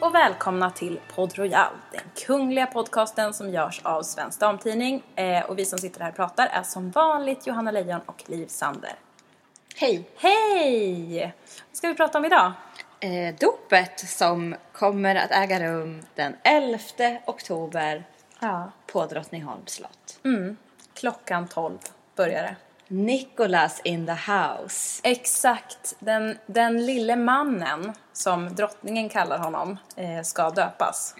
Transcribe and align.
Och 0.00 0.14
välkomna 0.14 0.70
till 0.70 1.00
Podd 1.14 1.38
Royal, 1.38 1.72
den 1.92 2.00
kungliga 2.26 2.66
podcasten 2.66 3.34
som 3.34 3.50
görs 3.50 3.80
av 3.84 4.02
Svensk 4.02 4.40
Damtidning. 4.40 5.02
Eh, 5.16 5.44
och 5.44 5.58
vi 5.58 5.64
som 5.64 5.78
sitter 5.78 6.00
här 6.00 6.10
och 6.10 6.16
pratar 6.16 6.46
är 6.46 6.62
som 6.62 6.90
vanligt 6.90 7.46
Johanna 7.46 7.70
Lejon 7.70 8.00
och 8.06 8.24
Liv 8.26 8.46
Sander. 8.46 8.92
Hej! 9.76 10.08
Hej! 10.16 11.20
Vad 11.70 11.76
ska 11.76 11.88
vi 11.88 11.94
prata 11.94 12.18
om 12.18 12.24
idag? 12.24 12.52
Eh, 13.00 13.34
dopet 13.40 14.00
som 14.00 14.54
kommer 14.72 15.14
att 15.14 15.30
äga 15.30 15.60
rum 15.70 16.02
den 16.14 16.36
11 16.44 16.78
oktober 17.26 18.04
Ja. 18.40 18.72
på 18.86 19.06
Drottningholms 19.06 19.70
slott. 19.72 20.20
Klockan 20.94 21.48
12 21.48 21.78
börjar 22.16 22.42
det. 22.42 22.56
Nicholas 22.88 23.80
in 23.84 24.06
the 24.06 24.32
house. 24.32 25.00
Exakt, 25.04 25.94
den, 25.98 26.38
den 26.46 26.86
lille 26.86 27.16
mannen 27.16 27.92
som 28.12 28.54
drottningen 28.54 29.08
kallar 29.08 29.38
honom 29.38 29.78
eh, 29.96 30.22
ska 30.22 30.50
döpas. 30.50 31.14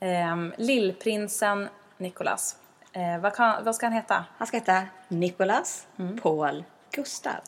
Eh, 0.00 0.36
lillprinsen 0.56 1.68
Nicholas. 1.98 2.56
Eh, 2.92 3.18
vad, 3.18 3.34
kan, 3.34 3.64
vad 3.64 3.74
ska 3.76 3.86
han 3.86 3.92
heta? 3.92 4.24
Han 4.38 4.46
ska 4.46 4.56
heta 4.56 4.82
Nicholas 5.08 5.86
Paul 6.22 6.64
Gustav. 6.90 7.40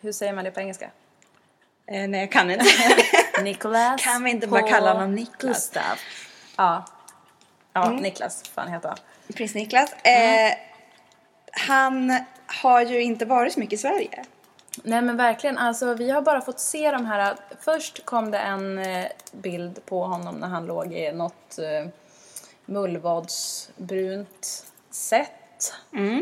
Hur 0.00 0.12
säger 0.12 0.32
man 0.32 0.44
det 0.44 0.50
på 0.50 0.60
engelska? 0.60 0.90
Eh, 1.86 2.08
nej, 2.08 2.20
jag 2.20 2.32
kan 2.32 2.50
inte. 2.50 2.64
Nicholas 3.42 4.04
Kan 4.04 4.24
vi 4.24 4.30
inte 4.30 4.46
bara 4.46 4.60
Paul 4.60 4.70
kalla 4.70 4.92
honom 4.92 5.14
Niklas? 5.14 5.38
Gustav. 5.40 5.98
Ja. 6.56 6.84
Ja, 7.72 7.90
Niklas 7.90 8.48
får 8.48 8.62
han 8.62 8.72
heta. 8.72 8.96
Prins 9.34 9.54
Niklas. 9.54 9.92
Eh, 9.92 10.54
han 11.52 12.24
har 12.62 12.82
ju 12.82 13.02
inte 13.02 13.24
varit 13.24 13.52
så 13.52 13.60
mycket 13.60 13.72
i 13.72 13.76
Sverige. 13.82 14.24
Nej 14.82 15.02
men 15.02 15.16
verkligen, 15.16 15.58
alltså 15.58 15.94
vi 15.94 16.10
har 16.10 16.22
bara 16.22 16.40
fått 16.40 16.60
se 16.60 16.90
de 16.90 17.06
här, 17.06 17.36
först 17.60 18.04
kom 18.04 18.30
det 18.30 18.38
en 18.38 18.78
eh, 18.78 19.06
bild 19.32 19.86
på 19.86 20.04
honom 20.04 20.34
när 20.34 20.48
han 20.48 20.66
låg 20.66 20.92
i 20.92 21.12
något 21.12 21.58
eh, 21.58 21.90
mullvadsbrunt 22.66 24.66
sätt 24.90 25.72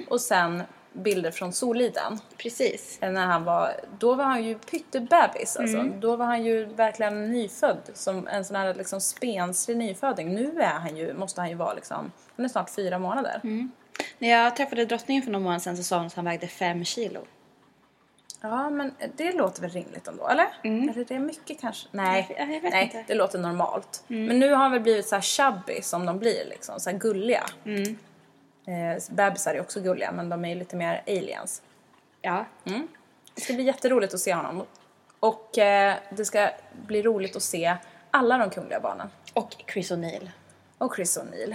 och 0.08 0.20
sen 0.20 0.62
bilder 0.92 1.30
från 1.30 1.52
Soliden. 1.52 2.18
Precis. 2.36 2.98
Eh, 3.00 3.10
När 3.12 3.26
han 3.26 3.44
var, 3.44 3.72
då 3.98 4.14
var 4.14 4.24
han 4.24 4.44
ju 4.44 4.58
pyttebebis 4.58 5.56
alltså. 5.56 5.78
Då 6.00 6.16
var 6.16 6.26
han 6.26 6.44
ju 6.44 6.64
verkligen 6.64 7.32
nyfödd, 7.32 7.78
som 7.94 8.28
en 8.28 8.44
sån 8.44 8.56
här 8.56 8.74
liksom 8.74 9.00
spenslig 9.00 9.76
nyföding. 9.76 10.34
Nu 10.34 10.60
är 10.62 10.74
han 10.78 10.96
ju, 10.96 11.14
måste 11.14 11.40
han 11.40 11.50
ju 11.50 11.56
vara 11.56 11.74
liksom, 11.74 12.12
han 12.36 12.44
är 12.44 12.48
snart 12.48 12.70
fyra 12.70 12.98
månader. 12.98 13.40
När 14.18 14.28
jag 14.28 14.56
träffade 14.56 14.84
drottningen 14.84 15.22
för 15.22 15.30
några 15.30 15.42
månader 15.42 15.60
sedan 15.60 15.76
så 15.76 15.82
sa 15.82 15.96
hon 15.96 16.06
att 16.06 16.14
han 16.14 16.24
vägde 16.24 16.46
fem 16.46 16.84
kilo. 16.84 17.20
Ja, 18.40 18.70
men 18.70 18.94
det 19.16 19.32
låter 19.32 19.62
väl 19.62 19.70
rimligt 19.70 20.08
ändå, 20.08 20.28
eller? 20.28 20.46
Eller 20.62 21.04
det 21.04 21.14
är 21.14 21.18
mycket 21.18 21.60
kanske? 21.60 21.88
Nej, 21.90 22.26
Jag- 22.38 22.52
jag 22.54 22.60
vet 22.60 22.72
nej 22.72 22.84
inte. 22.84 23.04
det 23.06 23.14
låter 23.14 23.38
normalt. 23.38 24.04
Men 24.06 24.38
nu 24.38 24.50
har 24.50 24.56
han 24.56 24.72
väl 24.72 24.80
blivit 24.80 25.06
så 25.08 25.14
här 25.14 25.22
chubby 25.22 25.82
som 25.82 26.06
de 26.06 26.18
blir, 26.18 26.44
liksom, 26.44 26.80
så 26.80 26.90
här 26.90 26.98
gulliga. 26.98 27.44
Eh, 28.66 29.02
bebisar 29.10 29.54
är 29.54 29.60
också 29.60 29.80
gulliga, 29.80 30.12
men 30.12 30.28
de 30.28 30.44
är 30.44 30.48
ju 30.48 30.54
lite 30.54 30.76
mer 30.76 31.02
aliens. 31.06 31.62
Ja. 32.20 32.44
Det 33.34 33.40
ska 33.40 33.52
bli 33.52 33.62
jätteroligt 33.64 34.14
att 34.14 34.20
se 34.20 34.34
honom. 34.34 34.62
Och 35.20 35.58
eh, 35.58 35.94
det 36.10 36.24
ska 36.24 36.50
bli 36.86 37.02
roligt 37.02 37.36
att 37.36 37.42
se 37.42 37.76
alla 38.10 38.38
de 38.38 38.50
kungliga 38.50 38.80
barnen. 38.80 39.08
Och 39.34 39.56
Chris 39.72 39.92
O'Neill. 39.92 40.28
Och 40.78 40.96
Chris 40.96 41.18
O'Neill. 41.18 41.54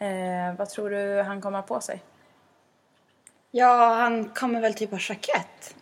Eh, 0.00 0.54
vad 0.58 0.68
tror 0.68 0.90
du 0.90 1.22
han 1.22 1.40
kommer 1.40 1.58
ha 1.58 1.62
på 1.62 1.80
sig? 1.80 2.02
Ja, 3.50 3.94
han 3.94 4.28
kommer 4.28 4.60
väl 4.60 4.74
typ 4.74 4.90
ha 4.90 4.98
jackett. 5.08 5.74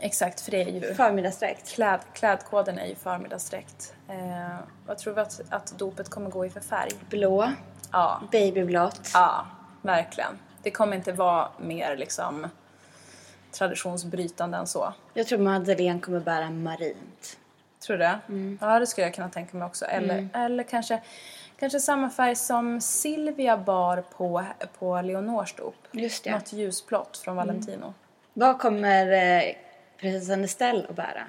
Exakt, 0.00 0.40
för 0.40 0.50
det 0.50 0.62
är 0.62 0.68
ju... 0.68 0.94
Förmiddagsdräkt. 0.94 1.68
Kläd, 1.68 2.00
klädkoden 2.12 2.78
är 2.78 2.86
ju 2.86 2.94
förmiddagsdräkt. 2.94 3.94
Eh, 4.08 4.56
vad 4.86 4.98
tror 4.98 5.14
vi 5.14 5.20
att, 5.20 5.40
att 5.50 5.78
dopet 5.78 6.08
kommer 6.08 6.30
gå 6.30 6.46
i 6.46 6.50
för 6.50 6.60
färg? 6.60 6.90
Blå. 7.10 7.52
Ja, 7.92 8.22
Babyblått. 8.32 9.10
ja, 9.14 9.46
verkligen. 9.82 10.38
Det 10.62 10.70
kommer 10.70 10.96
inte 10.96 11.12
vara 11.12 11.48
mer 11.58 11.96
liksom 11.96 12.46
traditionsbrytande 13.52 14.58
än 14.58 14.66
så. 14.66 14.94
Jag 15.14 15.26
tror 15.26 15.38
Madeleine 15.38 16.00
kommer 16.00 16.20
bära 16.20 16.50
marint. 16.50 17.38
Tror 17.80 17.96
du 17.96 18.02
det? 18.04 18.18
Ja, 18.60 18.78
det 18.78 18.86
skulle 18.86 19.06
jag 19.06 19.14
kunna 19.14 19.28
tänka 19.28 19.56
mig 19.56 19.66
också. 19.66 19.84
Eller, 19.84 20.28
eller 20.34 20.64
kanske, 20.64 21.00
kanske 21.58 21.80
samma 21.80 22.10
färg 22.10 22.36
som 22.36 22.80
Silvia 22.80 23.56
bar 23.56 24.04
på, 24.16 24.44
på 24.78 25.00
Leonors 25.00 25.54
dop. 25.54 25.74
Just 25.92 26.24
det. 26.24 26.30
Något 26.30 26.52
ljusblått 26.52 27.16
från 27.16 27.36
Valentino. 27.36 27.94
Vad 28.32 28.58
kommer 28.58 29.12
eh, 29.12 29.42
prinsessan 30.00 30.44
Estelle 30.44 30.86
att 30.88 30.96
bära? 30.96 31.22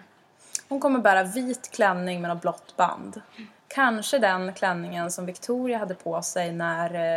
Hon 0.69 0.79
kommer 0.79 0.99
bära 0.99 1.23
vit 1.23 1.71
klänning 1.71 2.21
med 2.21 2.29
något 2.29 2.41
blått 2.41 2.75
band. 2.75 3.21
Kanske 3.67 4.19
den 4.19 4.53
klänningen 4.53 5.11
som 5.11 5.25
Victoria 5.25 5.77
hade 5.77 5.95
på 5.95 6.21
sig 6.21 6.51
när 6.51 7.15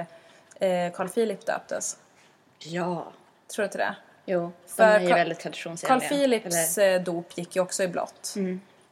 eh, 0.61 0.69
eh, 0.69 0.93
Carl 0.93 1.09
Philip 1.09 1.47
döptes. 1.47 1.97
Ja. 2.59 3.07
Tror 3.55 3.63
du 3.63 3.65
inte 3.65 3.79
det? 3.79 3.95
Jo, 4.27 4.53
För 4.67 4.85
de 4.85 4.91
är 4.93 5.01
ju 5.01 5.07
Carl- 5.09 5.15
väldigt 5.19 5.41
traditionsenliga. 5.41 6.01
Carl 6.01 6.09
Philips 6.09 6.79
Eller- 6.79 6.97
eh, 6.99 7.03
dop 7.03 7.39
gick 7.39 7.57
ju 7.57 7.63
också 7.63 7.83
i 7.83 7.89
blått. 7.89 8.35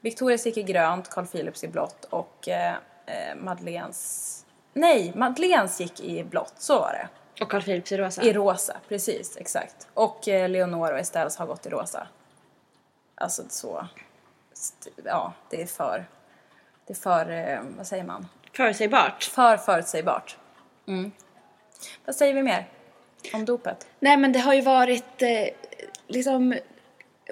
Victorias 0.00 0.46
gick 0.46 0.56
i 0.56 0.62
grönt, 0.62 1.10
Carl 1.10 1.26
Philips 1.26 1.64
i 1.64 1.68
blått 1.68 2.04
och 2.04 2.48
eh, 2.48 2.74
eh, 3.06 3.36
Madeleines... 3.36 4.46
Nej, 4.72 5.12
Madeleines 5.16 5.80
gick 5.80 6.00
i 6.00 6.24
blått, 6.24 6.54
så 6.58 6.78
var 6.78 6.92
det. 6.92 7.08
Och 7.44 7.50
Carl 7.50 7.62
Philips 7.62 7.92
i 7.92 7.96
rosa. 7.96 8.22
I 8.22 8.32
rosa, 8.32 8.76
precis, 8.88 9.36
exakt. 9.36 9.88
Och 9.94 10.28
eh, 10.28 10.48
Leonor 10.48 10.92
och 10.92 10.98
Estelles 10.98 11.36
har 11.36 11.46
gått 11.46 11.66
i 11.66 11.68
rosa. 11.68 12.06
Alltså 13.14 13.42
så... 13.48 13.86
Ja, 15.04 15.32
det 15.50 15.62
är 15.62 15.66
för... 15.66 16.04
Det 16.86 16.92
är 16.92 16.96
för, 16.96 17.30
eh, 17.30 17.60
vad 17.76 17.86
säger 17.86 18.04
man? 18.04 18.26
Förutsägbart. 18.52 19.22
För 19.24 19.56
förutsägbart. 19.56 20.36
Mm. 20.86 21.12
Vad 22.04 22.16
säger 22.16 22.34
vi 22.34 22.42
mer 22.42 22.68
om 23.32 23.44
dopet? 23.44 23.86
Nej 23.98 24.16
men 24.16 24.32
det 24.32 24.38
har 24.38 24.54
ju 24.54 24.60
varit 24.60 25.22
eh, 25.22 25.46
liksom 26.06 26.54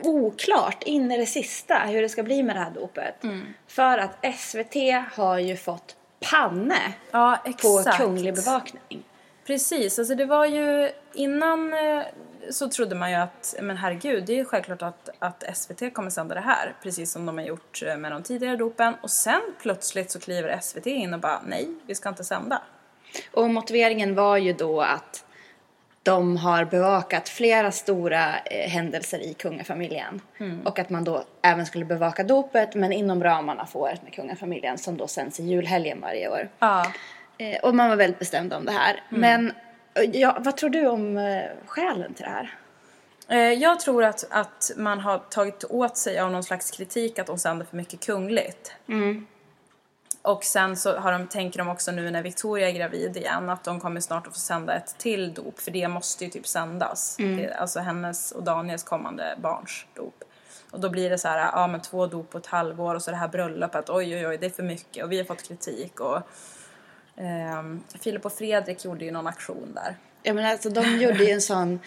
oklart 0.02 0.82
in 0.82 1.12
i 1.12 1.18
det 1.18 1.26
sista 1.26 1.78
hur 1.78 2.02
det 2.02 2.08
ska 2.08 2.22
bli 2.22 2.42
med 2.42 2.56
det 2.56 2.60
här 2.60 2.70
dopet. 2.70 3.24
Mm. 3.24 3.54
För 3.66 3.98
att 3.98 4.36
SVT 4.38 4.74
har 5.12 5.38
ju 5.38 5.56
fått 5.56 5.96
panne 6.30 6.92
Ja, 7.10 7.38
på 7.62 7.84
kunglig 7.98 8.34
bevakning. 8.34 9.04
Precis, 9.46 9.98
alltså 9.98 10.14
det 10.14 10.24
var 10.24 10.46
ju 10.46 10.90
innan 11.14 11.72
eh, 11.72 12.02
så 12.50 12.68
trodde 12.68 12.94
man 12.94 13.10
ju 13.10 13.16
att, 13.16 13.54
men 13.60 13.76
herregud, 13.76 14.24
det 14.26 14.32
är 14.32 14.36
ju 14.36 14.44
självklart 14.44 14.82
att, 14.82 15.08
att 15.18 15.56
SVT 15.56 15.94
kommer 15.94 16.10
sända 16.10 16.34
det 16.34 16.40
här, 16.40 16.76
precis 16.82 17.12
som 17.12 17.26
de 17.26 17.38
har 17.38 17.44
gjort 17.44 17.82
eh, 17.86 17.96
med 17.96 18.12
de 18.12 18.22
tidigare 18.22 18.56
dopen. 18.56 18.94
Och 19.02 19.10
sen 19.10 19.40
plötsligt 19.62 20.10
så 20.10 20.20
kliver 20.20 20.58
SVT 20.60 20.86
in 20.86 21.14
och 21.14 21.20
bara, 21.20 21.42
nej, 21.46 21.68
vi 21.86 21.94
ska 21.94 22.08
inte 22.08 22.24
sända. 22.24 22.62
Och 23.32 23.50
motiveringen 23.50 24.14
var 24.14 24.36
ju 24.36 24.52
då 24.52 24.80
att 24.80 25.24
de 26.08 26.36
har 26.36 26.64
bevakat 26.64 27.28
flera 27.28 27.72
stora 27.72 28.38
eh, 28.38 28.70
händelser 28.70 29.18
i 29.18 29.34
kungafamiljen. 29.34 30.20
Mm. 30.38 30.66
Och 30.66 30.78
att 30.78 30.90
man 30.90 31.04
då 31.04 31.24
även 31.42 31.66
skulle 31.66 31.84
bevaka 31.84 32.24
dopet 32.24 32.74
men 32.74 32.92
inom 32.92 33.24
ramarna 33.24 33.66
för 33.66 33.78
året 33.78 34.02
med 34.02 34.12
kungafamiljen 34.12 34.78
som 34.78 34.96
då 34.96 35.06
sänds 35.06 35.40
i 35.40 35.42
julhelgen 35.42 36.00
varje 36.00 36.28
år. 36.28 36.48
Ja. 36.58 36.92
Eh, 37.38 37.60
och 37.62 37.74
man 37.74 37.88
var 37.88 37.96
väldigt 37.96 38.18
bestämd 38.18 38.52
om 38.52 38.64
det 38.64 38.72
här. 38.72 39.02
Men 39.08 39.52
eh, 39.94 40.10
ja, 40.12 40.36
vad 40.40 40.56
tror 40.56 40.70
du 40.70 40.86
om 40.86 41.16
eh, 41.16 41.42
skälen 41.66 42.14
till 42.14 42.24
det 42.24 42.30
här? 42.30 42.54
Eh, 43.28 43.52
Jag 43.52 43.80
tror 43.80 44.04
att, 44.04 44.24
att 44.30 44.70
man 44.76 45.00
har 45.00 45.18
tagit 45.18 45.64
åt 45.68 45.96
sig 45.96 46.20
av 46.20 46.30
någon 46.32 46.44
slags 46.44 46.70
kritik 46.70 47.18
att 47.18 47.26
de 47.26 47.38
sänder 47.38 47.66
för 47.66 47.76
mycket 47.76 48.00
kungligt. 48.00 48.72
Och 50.22 50.44
sen 50.44 50.76
så 50.76 50.96
har 50.96 51.12
de, 51.12 51.26
tänker 51.26 51.58
de 51.58 51.68
också 51.68 51.92
nu 51.92 52.10
när 52.10 52.22
Victoria 52.22 52.68
är 52.68 52.72
gravid 52.72 53.16
igen 53.16 53.50
att 53.50 53.64
de 53.64 53.80
kommer 53.80 54.00
snart 54.00 54.26
att 54.26 54.32
få 54.32 54.38
sända 54.38 54.74
ett 54.74 54.98
till 54.98 55.34
dop 55.34 55.60
för 55.60 55.70
det 55.70 55.88
måste 55.88 56.24
ju 56.24 56.30
typ 56.30 56.46
sändas. 56.46 57.16
Det, 57.36 57.54
alltså 57.54 57.80
hennes 57.80 58.32
och 58.32 58.42
Daniels 58.42 58.82
kommande 58.82 59.38
barns 59.42 59.86
dop. 59.94 60.24
Och 60.70 60.80
då 60.80 60.90
blir 60.90 61.10
det 61.10 61.18
så 61.18 61.28
här, 61.28 61.38
ja 61.38 61.66
men 61.66 61.80
två 61.80 62.06
dop 62.06 62.30
på 62.30 62.38
ett 62.38 62.46
halvår 62.46 62.94
och 62.94 63.02
så 63.02 63.10
det 63.10 63.16
här 63.16 63.28
bröllopet, 63.28 63.90
oj 63.90 64.16
oj 64.16 64.26
oj 64.26 64.38
det 64.38 64.46
är 64.46 64.50
för 64.50 64.62
mycket 64.62 65.04
och 65.04 65.12
vi 65.12 65.18
har 65.18 65.24
fått 65.24 65.48
kritik 65.48 66.00
och 66.00 66.20
ehm, 67.16 67.82
Filip 68.00 68.24
och 68.24 68.32
Fredrik 68.32 68.84
gjorde 68.84 69.04
ju 69.04 69.10
någon 69.10 69.26
aktion 69.26 69.72
där. 69.74 69.96
Ja 70.22 70.34
men 70.34 70.46
alltså 70.46 70.70
de 70.70 70.80
gjorde 71.00 71.24
ju 71.24 71.30
en 71.30 71.42
sån... 71.42 71.80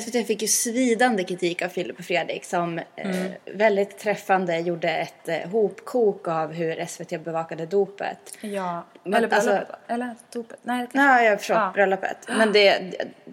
SVT 0.00 0.26
fick 0.26 0.42
ju 0.42 0.48
svidande 0.48 1.24
kritik 1.24 1.62
av 1.62 1.68
Filip 1.68 1.98
och 1.98 2.04
Fredrik 2.04 2.44
som 2.44 2.78
eh, 2.78 3.16
väldigt 3.44 3.98
träffande 3.98 4.58
gjorde 4.58 4.88
ett 4.90 5.28
eh, 5.28 5.50
hopkok 5.50 6.28
av 6.28 6.52
hur 6.52 6.84
SVT 6.86 7.24
bevakade 7.24 7.66
dopet. 7.66 8.18
Ja, 8.40 8.86
Men 9.04 9.14
eller 9.14 9.34
alltså- 9.34 9.48
bröllopet 9.50 9.70
va? 9.88 9.94
Eller 9.94 10.14
dopet? 10.32 10.58
Nej, 10.62 10.86
det. 10.92 10.98
Ja, 10.98 11.22
jag 11.22 11.38
förstår. 11.38 11.56
Ja. 11.56 11.70
Bröllopet. 11.74 12.16
Men 12.28 12.52
det, 12.52 12.80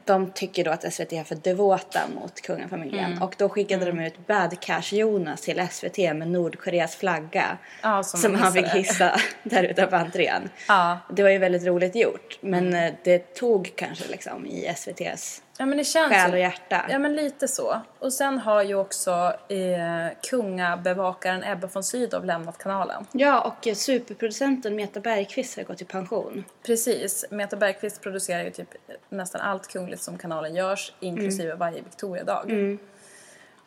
de 0.05 0.31
tycker 0.31 0.63
då 0.63 0.71
att 0.71 0.93
SVT 0.93 1.13
är 1.13 1.23
för 1.23 1.35
devota 1.35 1.99
mot 2.21 2.41
kungafamiljen. 2.41 3.05
Mm. 3.05 3.21
Och 3.23 3.35
då 3.37 3.49
skickade 3.49 3.85
de 3.85 3.99
ut 3.99 4.27
Bad 4.27 4.59
Cash 4.61 4.93
Jonas 4.95 5.41
till 5.41 5.67
SVT 5.71 5.97
med 5.97 6.27
Nordkoreas 6.27 6.95
flagga. 6.95 7.57
Ja, 7.81 8.03
som 8.03 8.19
som 8.19 8.35
han 8.35 8.53
fick 8.53 8.67
hissa 8.67 9.19
där 9.43 9.63
utanför 9.63 9.97
entrén. 9.97 10.49
Ja. 10.67 10.97
Det 11.11 11.23
var 11.23 11.29
ju 11.29 11.37
väldigt 11.37 11.63
roligt 11.65 11.95
gjort. 11.95 12.37
Men 12.41 12.67
Mm. 12.67 12.83
eh, 12.83 12.93
det 13.03 13.33
tog 13.33 13.71
kanske 13.75 14.07
liksom 14.07 14.45
i 14.45 14.65
SVTs 14.65 15.42
Ja 15.57 15.65
men 15.65 15.77
det 15.77 15.83
känns 15.83 16.13
själ 16.13 16.31
och 16.31 16.39
hjärta. 16.39 16.85
Ja 16.89 16.99
men 16.99 17.15
lite 17.15 17.47
så. 17.47 17.81
Och 17.99 18.13
sen 18.13 18.39
har 18.39 18.63
ju 18.63 18.75
också 18.75 19.33
eh, 19.49 20.17
kungabevakaren 20.29 21.43
Ebba 21.43 21.67
von 21.67 21.83
Sydow 21.83 22.25
lämnat 22.25 22.57
kanalen. 22.57 23.05
Ja, 23.11 23.41
och 23.41 23.77
superproducenten 23.77 24.75
Meta 24.75 24.99
Bergqvist 24.99 25.57
har 25.57 25.63
gått 25.63 25.81
i 25.81 25.85
pension. 25.85 26.43
Precis. 26.65 27.25
Meta 27.29 27.55
Bergqvist 27.55 28.01
producerar 28.01 28.43
ju 28.43 28.51
typ 28.51 28.69
nästan 29.09 29.41
allt 29.41 29.67
kungligt 29.67 30.01
som 30.01 30.17
kanalen 30.17 30.55
görs, 30.55 30.93
inklusive 30.99 31.55
varje 31.55 31.81
Victoriadag. 31.81 32.77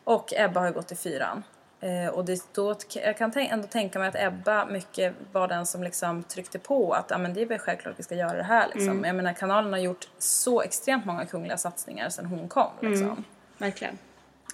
Och 0.03 0.33
Ebba 0.35 0.59
har 0.59 0.67
ju 0.67 0.73
gått 0.73 0.91
i 0.91 0.95
fyran. 0.95 1.43
Eh, 1.79 2.07
och 2.07 2.25
det, 2.25 2.53
då, 2.53 2.75
jag 2.93 3.17
kan 3.17 3.31
ändå 3.35 3.67
tänka 3.67 3.99
mig 3.99 4.07
att 4.07 4.15
Ebba 4.15 4.65
mycket 4.65 5.13
var 5.31 5.47
den 5.47 5.65
som 5.65 5.83
liksom 5.83 6.23
tryckte 6.23 6.59
på 6.59 6.93
att 6.93 7.11
ah, 7.11 7.17
men 7.17 7.33
det 7.33 7.41
är 7.41 7.45
väl 7.45 7.59
självklart 7.59 7.93
att 7.93 7.99
vi 7.99 8.03
ska 8.03 8.15
göra 8.15 8.37
det 8.37 8.43
här. 8.43 8.67
Liksom. 8.73 9.03
Jag 9.03 9.15
menar 9.15 9.33
kanalen 9.33 9.73
har 9.73 9.79
gjort 9.79 10.07
så 10.17 10.61
extremt 10.61 11.05
många 11.05 11.25
kungliga 11.25 11.57
satsningar 11.57 12.09
sedan 12.09 12.25
hon 12.25 12.49
kom. 12.49 12.71
Liksom. 12.81 13.23
Verkligen. 13.57 13.97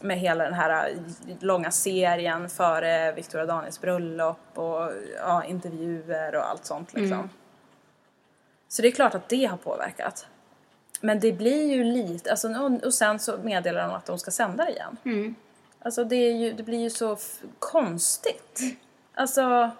med 0.01 0.19
hela 0.19 0.43
den 0.43 0.53
här 0.53 0.89
äh, 0.89 0.95
långa 1.39 1.71
serien 1.71 2.49
före 2.49 3.11
Victoria 3.11 3.45
Daniels 3.45 3.81
bröllop 3.81 4.39
och 4.53 4.91
ja, 5.17 5.43
intervjuer 5.43 6.35
och 6.35 6.49
allt 6.49 6.65
sånt 6.65 6.93
liksom. 6.93 7.29
Så 8.67 8.81
det 8.81 8.87
är 8.87 8.91
klart 8.91 9.15
att 9.15 9.29
det 9.29 9.45
har 9.45 9.57
påverkat. 9.57 10.27
Men 11.01 11.19
det 11.19 11.31
blir 11.31 11.73
ju 11.73 11.83
lite, 11.83 12.31
alltså, 12.31 12.47
och, 12.47 12.83
och 12.83 12.93
sen 12.93 13.19
så 13.19 13.37
meddelar 13.37 13.87
de 13.87 13.95
att 13.95 14.05
de 14.05 14.19
ska 14.19 14.31
sända 14.31 14.65
det 14.65 14.71
igen. 14.71 14.97
Alltså 15.83 16.03
det, 16.03 16.31
ju, 16.31 16.53
det 16.53 16.63
blir 16.63 16.79
ju 16.79 16.89
så 16.89 17.17
konstigt. 17.59 18.59
Alltså, 19.13 19.71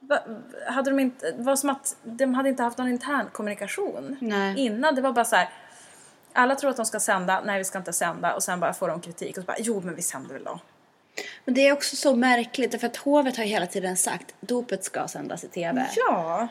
va, 0.00 0.20
hade 0.66 0.90
de 0.90 1.00
inte, 1.00 1.34
var 1.38 1.56
som 1.56 1.70
att 1.70 1.96
de 2.02 2.34
hade 2.34 2.48
inte 2.48 2.62
haft 2.62 2.78
någon 2.78 2.88
intern 2.88 3.26
kommunikation 3.32 4.16
Nej. 4.20 4.58
innan. 4.58 4.94
Det 4.94 5.00
var 5.00 5.12
bara 5.12 5.24
så 5.24 5.36
här. 5.36 5.48
Alla 6.32 6.54
tror 6.54 6.70
att 6.70 6.76
de 6.76 6.86
ska 6.86 7.00
sända, 7.00 7.42
nej 7.44 7.58
vi 7.58 7.64
ska 7.64 7.78
inte 7.78 7.92
sända 7.92 8.34
och 8.34 8.42
sen 8.42 8.60
bara 8.60 8.72
får 8.72 8.88
de 8.88 9.00
kritik 9.00 9.36
och 9.36 9.42
så 9.42 9.46
bara 9.46 9.56
jo 9.60 9.80
men 9.84 9.94
vi 9.94 10.02
sänder 10.02 10.34
väl 10.34 10.44
då. 10.44 10.60
Men 11.44 11.54
det 11.54 11.66
är 11.68 11.72
också 11.72 11.96
så 11.96 12.16
märkligt 12.16 12.80
för 12.80 12.86
att 12.86 12.96
hovet 12.96 13.36
har 13.36 13.44
ju 13.44 13.50
hela 13.50 13.66
tiden 13.66 13.96
sagt 13.96 14.34
dopet 14.40 14.84
ska 14.84 15.08
sändas 15.08 15.44
i 15.44 15.48
TV. 15.48 15.86
Ja, 15.96 16.48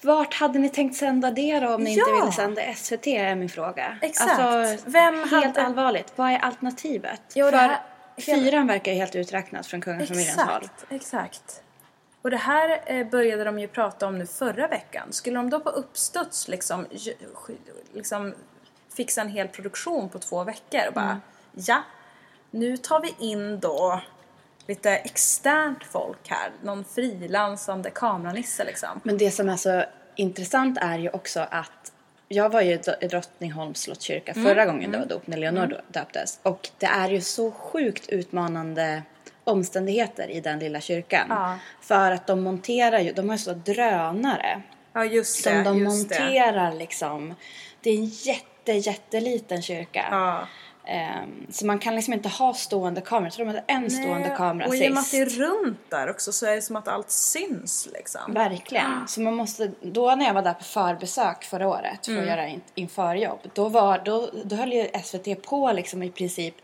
Vart 0.00 0.34
hade 0.34 0.58
ni 0.58 0.68
tänkt 0.68 0.96
sända 0.96 1.30
det 1.30 1.60
då 1.60 1.74
om 1.74 1.82
ni 1.84 1.94
Ja. 1.96 2.08
inte 2.08 2.20
ville 2.20 2.32
sända 2.32 2.62
SVT 2.74 3.06
är 3.06 3.34
min 3.34 3.48
fråga. 3.48 3.98
Exakt. 4.02 4.38
Alltså, 4.40 4.90
Vem 4.90 5.14
helt 5.14 5.30
hade- 5.56 5.62
allvarligt, 5.62 6.12
vad 6.16 6.30
är 6.30 6.38
alternativet? 6.38 7.20
Jo, 7.34 7.46
För 7.50 7.56
här- 7.56 7.80
fyran 8.18 8.66
verkar 8.66 8.92
ju 8.92 8.98
helt 8.98 9.14
uträknat 9.16 9.66
från 9.66 9.80
kungafamiljens 9.80 10.36
håll. 10.36 10.46
exakt, 10.64 10.84
exakt. 10.92 11.62
Och 12.22 12.30
det 12.30 12.36
här 12.36 12.80
eh, 12.86 13.06
började 13.06 13.44
de 13.44 13.58
ju 13.58 13.68
prata 13.68 14.06
om 14.06 14.18
nu 14.18 14.26
förra 14.26 14.68
veckan. 14.68 15.12
Skulle 15.12 15.36
de 15.36 15.50
då 15.50 15.60
på 15.60 15.68
uppstuds 15.70 16.48
liksom, 16.48 16.86
liksom 17.94 18.34
fixa 18.96 19.20
en 19.20 19.28
hel 19.28 19.48
produktion 19.48 20.08
på 20.08 20.18
två 20.18 20.44
veckor 20.44 20.80
och 20.88 20.92
bara 20.94 21.04
Mm. 21.04 21.20
ja, 21.52 21.82
nu 22.50 22.76
tar 22.76 23.00
vi 23.00 23.14
in 23.18 23.60
då 23.60 24.00
lite 24.68 24.90
externt 24.90 25.84
folk 25.84 26.28
här, 26.28 26.50
någon 26.62 26.84
frilansande 26.84 27.90
kameranisse 27.90 28.64
liksom. 28.64 29.00
Men 29.02 29.18
det 29.18 29.30
som 29.30 29.48
är 29.48 29.56
så 29.56 29.84
intressant 30.16 30.78
är 30.80 30.98
ju 30.98 31.10
också 31.10 31.40
att 31.50 31.92
jag 32.28 32.48
var 32.50 32.60
ju 32.60 32.80
i 33.00 33.06
Drottningholms 33.08 33.80
slottskyrka 33.80 34.32
Mm. 34.32 34.44
förra 34.44 34.64
gången 34.66 34.90
det 34.92 34.98
var 34.98 35.06
dop, 35.06 35.26
när 35.26 35.36
Leonor 35.36 35.80
döptes. 35.88 36.40
Och 36.42 36.68
det 36.78 36.86
är 36.86 37.08
ju 37.08 37.20
så 37.20 37.50
sjukt 37.50 38.08
utmanande 38.08 39.02
omständigheter 39.44 40.28
i 40.30 40.40
den 40.40 40.58
lilla 40.58 40.80
kyrkan. 40.80 41.26
Ja. 41.28 41.58
För 41.80 42.10
att 42.12 42.26
de 42.26 42.40
monterar 42.42 42.98
ju, 42.98 43.12
de 43.12 43.28
har 43.28 43.36
ju 43.36 43.42
så 43.42 43.52
drönare 43.52 44.62
Ja 44.92 45.04
just 45.04 45.42
som 45.42 45.52
det, 45.52 45.62
de 45.62 45.78
just 45.78 46.08
det. 46.08 46.20
monterar 46.20 46.72
liksom. 46.72 47.34
Det 47.80 47.90
är 47.90 47.94
en 47.94 48.04
jätte, 48.04 48.72
jätteliten 48.72 49.62
kyrka. 49.62 50.04
Ja. 50.10 50.48
Ehm, 50.90 51.46
så 51.50 51.66
man 51.66 51.78
kan 51.78 51.94
liksom 51.94 52.14
inte 52.14 52.28
ha 52.28 52.54
stående 52.54 53.00
kameror. 53.00 53.26
Jag 53.26 53.32
tror 53.32 53.44
de 53.46 53.50
hade 53.50 53.64
en 53.66 53.90
stående 53.90 54.34
kamera 54.36 54.68
och 54.68 54.76
i 54.76 54.88
och 54.88 54.92
med 54.94 55.00
att 55.00 55.10
det 55.10 55.18
är 55.18 55.26
sist. 55.26 55.38
runt 55.38 55.78
där 55.90 56.10
också 56.10 56.32
så 56.32 56.46
är 56.46 56.54
det 56.56 56.62
som 56.62 56.76
att 56.76 56.88
allt 56.88 57.10
syns 57.10 57.88
liksom. 57.92 58.32
Verkligen. 58.34 59.08
Så 59.08 59.20
man 59.20 59.34
måste, 59.34 59.70
då 59.82 60.14
när 60.14 60.26
jag 60.26 60.34
var 60.34 60.42
där 60.42 60.54
på 60.54 60.64
förbesök 60.64 61.44
förra 61.44 61.68
året 61.68 62.04
för 62.06 62.12
Mm. 62.12 62.22
att 62.24 62.30
göra 62.30 62.48
in, 62.48 62.60
införjobb. 62.74 63.38
Då, 63.54 63.68
var, 63.68 64.02
då, 64.04 64.30
då 64.44 64.56
höll 64.56 64.72
ju 64.72 64.88
SVT 65.04 65.42
på 65.42 65.72
liksom 65.72 66.02
i 66.02 66.10
princip 66.10 66.54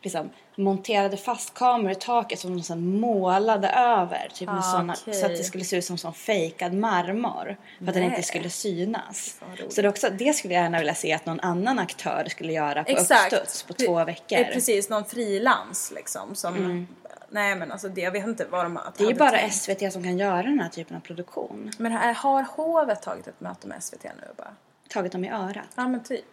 liksom 0.00 0.30
monterade 0.56 1.16
fast 1.16 1.54
kameror 1.54 1.90
i 1.90 1.94
taket 1.94 2.38
som 2.38 2.56
de 2.56 2.62
sedan 2.62 3.00
målade 3.00 3.68
över. 3.68 4.28
Typ 4.34 4.48
Ah, 4.52 4.62
såna, 4.62 4.94
okej. 5.02 5.14
Så 5.14 5.26
att 5.26 5.36
det 5.36 5.44
skulle 5.44 5.64
se 5.64 5.76
ut 5.76 5.84
som, 5.84 5.98
som 5.98 6.14
fejkad 6.14 6.74
marmor. 6.74 7.56
För 7.78 7.86
att 7.88 7.94
den 7.94 8.02
inte 8.02 8.16
Nej. 8.16 8.22
skulle 8.22 8.50
synas. 8.50 9.40
Roligt. 9.40 9.72
Så 9.72 9.82
det, 9.82 9.88
också, 9.88 10.10
det 10.18 10.32
skulle 10.32 10.54
jag 10.54 10.62
gärna 10.62 10.78
vilja 10.78 10.94
se 10.94 11.12
att 11.12 11.26
någon 11.26 11.40
annan 11.40 11.78
aktör 11.78 12.24
skulle 12.28 12.52
göra 12.52 12.84
på 12.84 12.90
Exakt. 12.90 13.32
uppstuds 13.32 13.62
på 13.62 13.72
två 13.72 14.04
veckor. 14.04 14.38
Eh, 14.38 14.46
Precis, 14.46 14.88
någon 14.88 15.04
frilans 15.04 15.92
liksom 15.94 16.34
som... 16.34 16.86
Nej 17.30 17.56
men 17.56 17.72
alltså 17.72 17.88
det, 17.88 18.00
jag 18.00 18.10
vet 18.10 18.26
inte 18.26 18.46
vad 18.50 18.64
de 18.64 18.78
Det 18.96 19.04
är 19.04 19.08
ju 19.08 19.14
bara 19.14 19.30
tänkt. 19.30 19.54
SVT 19.54 19.92
som 19.92 20.02
kan 20.02 20.18
göra 20.18 20.42
den 20.42 20.60
här 20.60 20.68
typen 20.68 20.96
av 20.96 21.00
produktion. 21.00 21.70
Men 21.78 21.92
har 21.92 22.42
hovet 22.56 23.02
tagit 23.02 23.26
ett 23.26 23.40
möte 23.40 23.66
med 23.66 23.82
SVT 23.82 24.04
nu 24.04 24.28
bara? 24.36 24.54
Tagit 24.88 25.12
dem 25.12 25.24
i 25.24 25.30
örat. 25.30 25.68
Ja 25.74 25.88
men 25.88 26.02
typ. 26.02 26.24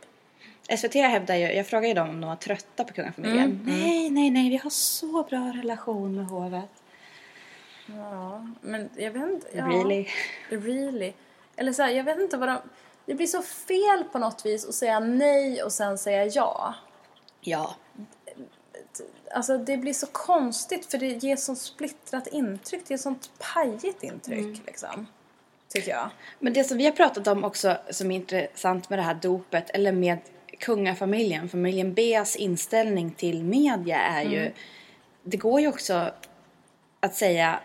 SVT 0.77 0.93
hävdar 0.93 1.35
ju, 1.35 1.45
jag 1.51 1.67
frågade 1.67 1.87
ju 1.87 1.93
dem 1.93 2.09
om 2.09 2.21
de 2.21 2.27
var 2.27 2.35
trötta 2.35 2.83
på 2.83 2.93
kungafamiljen. 2.93 3.45
Mm, 3.45 3.61
Nej, 3.65 4.09
nej, 4.09 4.29
nej, 4.29 4.49
vi 4.49 4.57
har 4.57 4.69
så 4.69 5.23
bra 5.23 5.53
relation 5.55 6.15
med 6.15 6.25
hovet. 6.25 6.69
Ja, 7.85 8.47
men 8.61 8.89
jag 8.95 9.11
vet 9.11 9.23
inte. 9.31 9.47
Ja. 9.53 9.65
Really? 9.65 10.07
Really? 10.49 11.13
Eller 11.55 11.73
så 11.73 11.83
här, 11.83 11.89
jag 11.89 12.03
vet 12.03 12.19
inte 12.19 12.37
vad 12.37 12.49
de... 12.49 12.57
Det 13.05 13.15
blir 13.15 13.27
så 13.27 13.41
fel 13.41 14.03
på 14.11 14.19
något 14.19 14.45
vis 14.45 14.65
att 14.67 14.75
säga 14.75 14.99
nej 14.99 15.63
och 15.63 15.71
sen 15.73 15.97
säga 15.97 16.25
ja. 16.25 16.75
Ja. 17.41 17.75
Alltså 19.31 19.57
det 19.57 19.77
blir 19.77 19.93
så 19.93 20.07
konstigt 20.07 20.85
för 20.85 20.97
det 20.97 21.07
ger 21.23 21.35
sånt 21.35 21.59
splittrat 21.59 22.27
intryck. 22.27 22.81
Det 22.87 22.93
ger 22.93 22.97
sånt 22.97 23.31
pajigt 23.53 24.03
intryck 24.03 24.39
Mm. 24.39 24.59
liksom. 24.65 25.07
Tycker 25.67 25.91
jag. 25.91 26.09
Men 26.39 26.53
det 26.53 26.63
som 26.63 26.77
vi 26.77 26.85
har 26.85 26.91
pratat 26.91 27.27
om 27.27 27.43
också 27.43 27.77
som 27.89 28.11
är 28.11 28.15
intressant 28.15 28.89
med 28.89 28.99
det 28.99 29.03
här 29.03 29.13
dopet 29.13 29.69
eller 29.69 29.91
med 29.91 30.17
kungafamiljen, 30.59 31.49
familjen 31.49 31.93
Bs 31.93 32.35
inställning 32.35 33.11
till 33.11 33.43
media 33.43 33.97
är 34.01 34.21
Mm. 34.21 34.33
ju, 34.33 34.51
det 35.23 35.37
går 35.37 35.61
ju 35.61 35.67
också 35.67 36.11
att 36.99 37.15
säga 37.15 37.59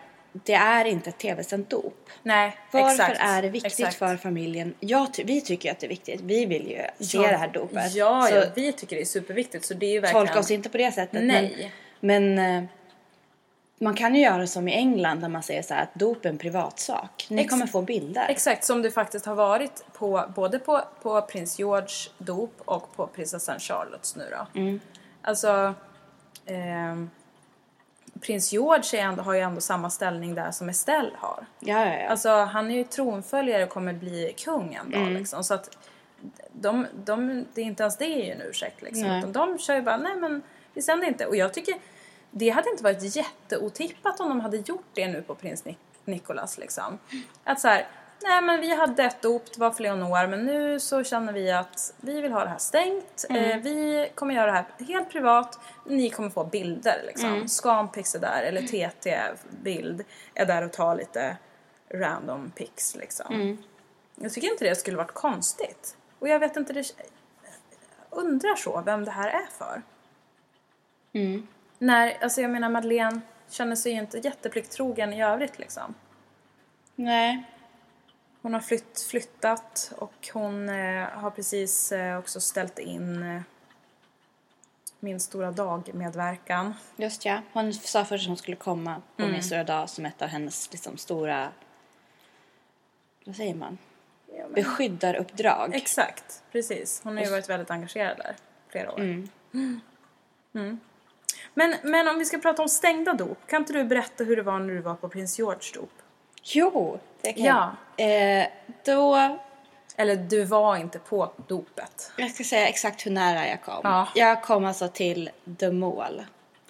det 0.45 0.53
är 0.53 0.85
inte 0.85 1.09
ett 1.09 1.17
tv-sänt 1.17 1.69
dop. 1.69 2.09
Nej, 2.23 2.57
Varför 2.71 2.89
exakt. 2.89 3.21
är 3.21 3.41
det 3.41 3.49
viktigt 3.49 3.71
exakt. 3.79 3.95
för 3.95 4.17
familjen? 4.17 4.73
Ty- 5.13 5.23
vi 5.23 5.41
tycker 5.41 5.71
att 5.71 5.79
det 5.79 5.87
är 5.87 5.89
viktigt. 5.89 6.21
Vi 6.21 6.45
vill 6.45 6.67
ju 6.71 7.05
se 7.05 7.17
det 7.17 7.37
här 7.37 7.47
dopet. 7.47 7.95
Ja, 7.95 8.27
Så 8.29 8.35
ja, 8.35 8.43
vi 8.55 8.71
tycker 8.71 8.95
det 8.95 9.01
är 9.01 9.05
superviktigt 9.05 9.65
så 9.65 9.73
det 9.73 9.85
är 9.85 9.91
ju 9.91 9.99
verkligen... 9.99 10.25
tolka 10.27 10.39
oss 10.39 10.51
inte 10.51 10.69
på 10.69 10.77
det 10.77 10.91
sättet. 10.91 11.23
Nej. 11.23 11.71
Men, 11.99 12.33
men 12.35 12.63
eh, 12.63 12.69
man 13.77 13.95
kan 13.95 14.15
ju 14.15 14.21
göra 14.21 14.47
som 14.47 14.67
i 14.67 14.73
England 14.73 15.19
där 15.21 15.29
man 15.29 15.43
säger 15.43 15.61
så 15.61 15.73
här 15.73 15.83
att 15.83 15.93
dop 15.95 16.25
är 16.25 16.29
en 16.29 16.37
privatsak. 16.37 17.27
Ni 17.29 17.41
Ex- 17.41 17.49
kommer 17.51 17.67
få 17.67 17.81
bilder. 17.81 18.25
Exakt, 18.29 18.63
som 18.63 18.81
det 18.81 18.91
faktiskt 18.91 19.25
har 19.25 19.35
varit 19.35 19.85
på, 19.93 20.23
både 20.35 20.59
på, 20.59 20.81
på 21.01 21.21
prins 21.21 21.59
George 21.59 22.09
dop 22.17 22.53
och 22.65 22.95
på 22.95 23.07
prinsessan 23.07 23.59
Charlottes 23.59 24.15
nu 24.15 24.23
då. 24.31 24.59
Mm. 24.59 24.79
Alltså, 25.21 25.73
ehm, 26.45 27.09
prins 28.21 28.53
George 28.53 28.99
ändå, 28.99 29.23
har 29.23 29.33
ju 29.33 29.39
ändå 29.39 29.61
samma 29.61 29.89
ställning 29.89 30.35
där 30.35 30.51
som 30.51 30.69
Estelle 30.69 31.11
har. 31.17 31.45
Ja, 31.59 31.85
ja, 31.85 31.99
ja. 31.99 32.09
Alltså 32.09 32.29
han 32.29 32.71
är 32.71 32.75
ju 32.75 32.83
tronföljare 32.83 33.63
och 33.63 33.69
kommer 33.69 33.93
bli 33.93 34.33
kung 34.37 34.73
en 34.73 34.91
dag 34.91 35.01
Mm. 35.01 35.13
liksom. 35.13 35.43
Så 35.43 35.53
att 35.53 35.77
de, 36.51 36.87
de, 37.05 37.45
det 37.53 37.61
är 37.61 37.65
inte 37.65 37.83
ens 37.83 37.97
det 37.97 38.05
är 38.05 38.25
ju 38.25 38.31
en 38.31 38.41
ursäkt 38.41 38.81
liksom. 38.81 39.07
Nej. 39.07 39.19
Utan 39.19 39.31
de 39.31 39.57
kör 39.59 39.75
ju 39.75 39.81
bara, 39.81 39.97
nej 39.97 40.15
men 40.15 40.41
vi 40.73 40.81
sänder 40.81 41.07
inte. 41.07 41.25
Och 41.25 41.35
jag 41.35 41.53
tycker 41.53 41.75
det 42.37 42.49
hade 42.49 42.69
inte 42.69 42.83
varit 42.83 43.15
jätteotippat 43.15 44.19
om 44.19 44.29
de 44.29 44.39
hade 44.39 44.57
gjort 44.57 44.85
det 44.93 45.07
nu 45.07 45.21
på 45.21 45.35
prins 45.35 45.63
Nik- 45.65 45.77
Nicholas 46.05 46.57
liksom. 46.57 46.99
Att 47.43 47.59
så 47.59 47.67
här, 47.67 47.87
nej 48.23 48.41
men 48.41 48.61
vi 48.61 48.75
hade 48.75 49.03
ett 49.03 49.21
dop, 49.21 49.53
det 49.53 49.59
var 49.59 49.71
för 49.71 49.83
Leonor, 49.83 50.27
men 50.27 50.45
nu 50.45 50.79
så 50.79 51.03
känner 51.03 51.33
vi 51.33 51.51
att 51.51 51.93
vi 51.97 52.21
vill 52.21 52.31
ha 52.31 52.43
det 52.43 52.49
här 52.49 52.57
stängt. 52.57 53.25
Eh, 53.29 53.57
vi 53.57 54.09
kommer 54.15 54.33
göra 54.33 54.45
det 54.45 54.51
här 54.51 54.65
helt 54.87 55.09
privat, 55.11 55.59
ni 55.85 56.09
kommer 56.09 56.29
få 56.29 56.43
bilder 56.43 57.03
liksom. 57.05 57.29
Mm. 57.29 57.47
Scanpix 57.47 58.15
är 58.15 58.19
där, 58.19 58.43
eller 58.43 58.61
TT-bild 58.61 60.03
är 60.33 60.45
där 60.45 60.61
och 60.61 60.73
tar 60.73 60.95
lite 60.95 61.37
random 61.89 62.51
pics 62.55 62.95
liksom. 62.95 63.25
Jag 64.15 64.33
tycker 64.33 64.51
inte 64.51 64.65
det 64.65 64.75
skulle 64.75 64.97
varit 64.97 65.13
konstigt. 65.13 65.97
Och 66.19 66.27
jag 66.27 66.39
vet 66.39 66.55
inte, 66.57 66.73
det 66.73 66.91
undrar 68.09 68.55
så 68.55 68.81
vem 68.85 69.05
det 69.05 69.11
här 69.11 69.29
är 69.29 69.47
för. 69.57 69.81
Mm. 71.13 71.47
När, 71.77 72.17
alltså 72.23 72.41
jag 72.41 72.51
menar 72.51 72.69
Madeleine 72.69 73.21
känner 73.49 73.75
sig 73.75 73.91
ju 73.91 73.99
inte 73.99 74.17
jätteplikttrogen 74.17 75.13
i 75.13 75.23
övrigt 75.23 75.59
liksom. 75.59 75.93
Nej. 76.95 77.43
Hon 78.41 78.53
har 78.53 78.61
flytt, 78.61 79.01
flyttat 79.09 79.91
och 79.97 80.29
hon 80.33 80.69
eh, 80.69 81.07
har 81.09 81.31
precis 81.31 81.91
eh, 81.91 82.17
också 82.17 82.41
ställt 82.41 82.79
in 82.79 83.23
eh, 83.23 83.41
min 84.99 85.19
stora 85.19 85.51
dag-medverkan. 85.51 86.73
Just 86.95 87.25
ja. 87.25 87.41
Hon 87.53 87.73
sa 87.73 88.05
först 88.05 88.23
att 88.23 88.27
hon 88.27 88.37
skulle 88.37 88.57
komma 88.57 89.01
på 89.15 89.21
Mm. 89.21 89.33
min 89.33 89.43
stora 89.43 89.63
dag 89.63 89.89
som 89.89 90.05
ett 90.05 90.21
av 90.21 90.27
hennes 90.27 90.71
liksom, 90.71 90.97
stora, 90.97 91.51
vad 93.25 93.35
säger 93.35 93.55
man, 93.55 93.77
beskyddaruppdrag. 94.55 95.75
Exakt, 95.75 96.43
precis. 96.51 97.01
Hon 97.03 97.17
har 97.17 97.23
ju 97.23 97.31
varit 97.31 97.49
väldigt 97.49 97.71
engagerad 97.71 98.17
där 98.17 98.35
flera 98.69 98.91
år. 98.91 98.99
Mm. 98.99 100.79
Men, 101.53 101.75
men 101.83 102.07
om 102.07 102.19
vi 102.19 102.25
ska 102.25 102.37
prata 102.37 102.61
om 102.61 102.69
stängda 102.69 103.13
dop, 103.13 103.37
kan 103.47 103.61
inte 103.61 103.73
du 103.73 103.83
berätta 103.83 104.23
hur 104.23 104.35
det 104.35 104.43
var 104.43 104.59
när 104.59 104.73
du 104.73 104.81
var 104.81 104.95
på 104.95 105.09
prins 105.09 105.39
George 105.39 105.71
dop? 105.73 105.91
Jo, 106.43 106.99
det 107.21 107.33
kan 107.33 107.43
Ja. 107.45 107.75
jag. 107.95 108.41
Eh, 108.41 108.47
då, 108.85 109.37
Eller 109.97 110.15
du 110.15 110.43
var 110.43 110.77
inte 110.77 110.99
på 110.99 111.31
dopet. 111.47 112.11
jag 112.17 112.31
ska 112.31 112.43
säga 112.43 112.67
exakt 112.67 113.05
hur 113.05 113.11
nära 113.11 113.47
jag 113.47 113.61
kom. 113.61 113.79
Ja. 113.83 114.07
Jag 114.15 114.43
kom 114.43 114.65
alltså 114.65 114.87
till 114.87 115.29
The 115.59 115.71
Mall. 115.71 116.25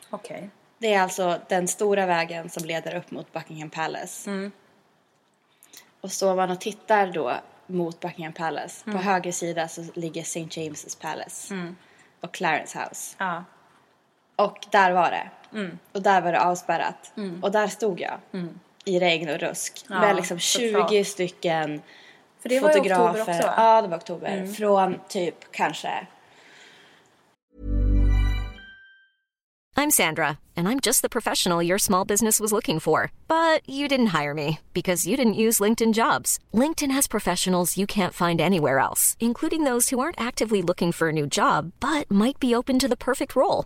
Okej. 0.09 0.49
Det 0.77 0.93
är 0.93 1.01
alltså 1.01 1.39
den 1.49 1.67
stora 1.67 2.05
vägen 2.05 2.49
som 2.49 2.65
leder 2.65 2.95
upp 2.95 3.11
mot 3.11 3.33
Buckingham 3.33 3.69
Palace. 3.69 4.29
Mm. 4.29 4.51
Och 6.01 6.11
står 6.11 6.35
man 6.35 6.51
och 6.51 6.59
tittar 6.61 7.07
då 7.07 7.33
mot 7.67 7.99
Buckingham 7.99 8.33
Palace. 8.33 8.83
Mm. 8.87 8.97
På 8.97 9.03
höger 9.03 9.31
sida 9.31 9.67
så 9.67 9.85
ligger 9.93 10.21
St. 10.21 10.39
James's 10.39 11.01
Palace. 11.01 11.73
Och 12.21 12.33
Clarence 12.33 12.79
House. 12.79 13.15
Ja. 13.19 13.43
Och 14.35 14.65
där 14.71 14.91
var 14.91 15.11
det. 15.11 15.29
Mm. 15.57 15.79
Och 15.91 16.01
där 16.01 16.21
var 16.21 16.31
det 16.31 16.41
avspärrat. 16.41 17.13
Och 17.41 17.51
där 17.51 17.67
stod 17.67 17.99
jag. 17.99 18.17
I 18.85 18.99
regn 18.99 19.29
och 19.29 19.39
rusk. 19.39 19.85
Ja, 19.89 19.99
med 19.99 20.15
liksom 20.15 20.39
20 20.39 20.71
såklart. 20.71 21.07
stycken 21.07 21.81
För 22.41 22.49
det 22.49 22.59
var 22.59 22.69
i 22.69 22.79
oktober 22.81 22.95
fotografer. 22.95 23.31
också 23.33 23.47
va? 23.47 23.53
Ja, 23.57 23.81
det 23.81 23.87
var 23.87 23.97
oktober. 23.97 24.45
Från 24.45 24.99
typ 25.07 25.51
kanske 25.51 26.07
I'm 29.77 29.91
Sandra, 29.91 30.39
and 30.55 30.69
I'm 30.69 30.79
just 30.79 31.01
the 31.01 31.09
professional 31.09 31.61
your 31.61 31.77
small 31.77 32.05
business 32.05 32.39
was 32.39 32.53
looking 32.53 32.79
for. 32.79 33.11
But 33.27 33.61
you 33.69 33.89
didn't 33.89 34.21
hire 34.21 34.33
me 34.33 34.59
because 34.73 35.05
you 35.05 35.17
didn't 35.17 35.33
use 35.33 35.59
LinkedIn 35.63 35.93
jobs. 35.93 36.39
LinkedIn 36.53 36.91
has 36.91 37.07
professionals 37.07 37.77
you 37.77 37.85
can't 37.85 38.13
find 38.13 38.39
anywhere 38.39 38.79
else, 38.79 39.17
including 39.19 39.65
those 39.65 39.89
who 39.89 39.99
aren't 39.99 40.19
actively 40.27 40.61
looking 40.61 40.93
for 40.93 41.09
a 41.09 41.11
new 41.11 41.27
job 41.27 41.73
but 41.81 42.09
might 42.09 42.39
be 42.39 42.55
open 42.55 42.79
to 42.79 42.87
the 42.87 42.95
perfect 42.95 43.35
role, 43.35 43.65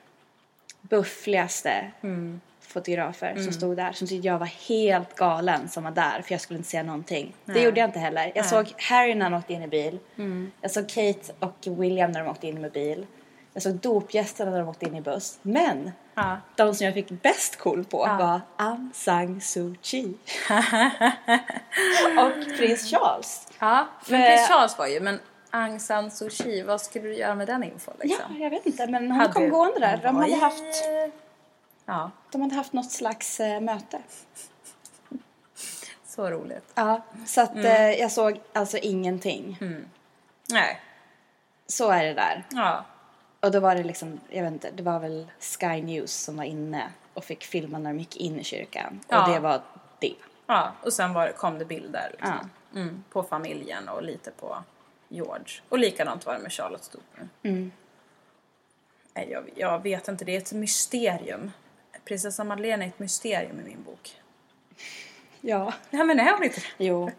buffligaste 0.95 1.91
fotografer 2.61 3.35
som 3.43 3.53
stod 3.53 3.77
där. 3.77 3.91
Som 3.91 4.07
tyckte 4.07 4.27
jag 4.27 4.39
var 4.39 4.45
helt 4.67 5.15
galen 5.15 5.69
som 5.69 5.83
var 5.83 5.91
där 5.91 6.21
för 6.21 6.31
jag 6.33 6.41
skulle 6.41 6.57
inte 6.57 6.69
säga 6.69 6.83
någonting. 6.83 7.35
Det 7.45 7.61
gjorde 7.61 7.79
jag 7.79 7.87
inte 7.89 7.99
heller. 7.99 8.31
Jag 8.35 8.45
såg 8.45 8.73
Harry 8.77 9.15
när 9.15 9.23
han 9.23 9.33
åkte 9.33 9.53
in 9.53 9.61
i 9.63 9.67
bil. 9.67 9.99
Jag 10.61 10.71
såg 10.71 10.89
Kate 10.89 11.33
och 11.39 11.83
William 11.83 12.11
när 12.11 12.19
de 12.23 12.29
åkte 12.29 12.47
in 12.47 12.61
med 12.61 12.71
bil. 12.71 13.05
Jag 13.53 13.63
såg 13.63 13.73
dopgästerna 13.75 14.51
när 14.51 14.59
de 14.59 14.69
åkte 14.69 14.85
in 14.85 14.95
i 14.95 15.01
buss. 15.01 15.39
Men 15.41 15.91
Ja. 16.15 16.37
de 16.55 16.75
som 16.75 16.85
jag 16.85 16.93
fick 16.93 17.09
bäst 17.09 17.55
koll 17.55 17.83
på 17.83 17.97
var 17.97 18.41
Aung 18.57 18.91
San 18.93 19.41
Suu 19.41 19.75
Kyi. 19.81 20.13
och 22.19 22.57
prins 22.57 22.91
Charles. 22.91 23.47
Ja, 23.59 23.87
men 24.09 24.19
För- 24.21 24.27
prins 24.27 24.47
Charles 24.47 24.77
var 24.77 24.87
ju, 24.87 24.99
men 24.99 25.19
Aung 25.51 25.79
San 25.79 26.11
Suu 26.11 26.29
Kyi, 26.29 26.61
vad 26.61 26.81
skulle 26.81 27.07
du 27.07 27.15
göra 27.15 27.35
med 27.35 27.47
den 27.47 27.63
infon 27.63 27.93
Ja, 27.97 28.03
liksom? 28.05 28.41
jag 28.41 28.49
vet 28.49 28.65
inte 28.65 28.87
men 28.87 29.11
hon 29.11 29.19
Hade- 29.19 29.33
kom 29.33 29.49
gående 29.49 29.79
där. 29.79 29.99
De 30.03 30.15
hade 30.15 30.35
haft, 30.35 30.63
Ja, 31.85 32.11
de 32.31 32.41
hade 32.41 32.55
haft 32.55 32.73
något 32.73 32.91
slags 32.91 33.39
eh, 33.39 33.61
möte. 33.61 34.01
så 36.05 36.29
roligt. 36.29 36.71
Ja, 36.75 37.01
så 37.25 37.41
att 37.41 37.55
eh, 37.55 37.91
jag 37.91 38.11
såg 38.11 38.39
alltså 38.53 38.77
ingenting. 38.77 39.57
Nej, 40.49 40.79
Så 41.67 41.89
är 41.91 42.03
det 42.03 42.13
där. 42.13 42.43
ja. 42.51 42.85
Och 43.39 43.51
då 43.51 43.59
var 43.59 43.75
det 43.75 43.83
liksom, 43.83 44.19
jag 44.29 44.43
vet 44.43 44.51
inte, 44.53 44.71
det 44.71 44.83
var 44.83 44.99
väl 44.99 45.27
Sky 45.39 45.81
News 45.81 46.11
som 46.13 46.37
var 46.37 46.43
inne 46.43 46.89
och 47.13 47.23
fick 47.23 47.43
filma 47.43 47.77
när 47.77 47.89
de 47.93 47.99
gick 47.99 48.17
in 48.17 48.39
i 48.39 48.43
kyrkan. 48.43 48.99
Ja. 49.07 49.23
Och 49.27 49.33
det 49.33 49.39
var 49.39 49.61
det. 49.99 50.13
Ja, 50.47 50.71
och 50.81 50.93
sen 50.93 51.13
var 51.13 51.31
kom 51.31 51.59
det 51.59 51.65
bilder 51.65 52.09
liksom. 52.11 52.49
Mm, 52.75 53.03
på 53.09 53.23
familjen 53.23 53.89
och 53.89 54.03
lite 54.03 54.31
på 54.31 54.57
George. 55.11 55.61
Och 55.69 55.79
likadant 55.79 56.25
var 56.25 56.33
det 56.33 56.39
med 56.39 56.51
Charlottes 56.51 56.89
dop 56.89 57.03
nu. 57.15 57.27
Nej, 59.13 59.29
jag, 59.31 59.49
jag 59.55 59.83
vet 59.83 60.07
inte, 60.07 60.25
det 60.25 60.35
är 60.35 60.37
ett 60.37 60.53
mysterium. 60.53 61.51
Prinsessa 62.05 62.43
Madeleine 62.43 62.85
är 62.85 62.87
ett 62.87 62.99
mysterium 62.99 63.59
i 63.59 63.63
min 63.63 63.83
bok. 63.83 64.21
Ja. 65.41 65.73
Nej 65.89 66.05
men 66.05 66.19
är 66.19 66.33
hon 66.33 66.43
inte? 66.43 66.61
Jo. 66.77 67.11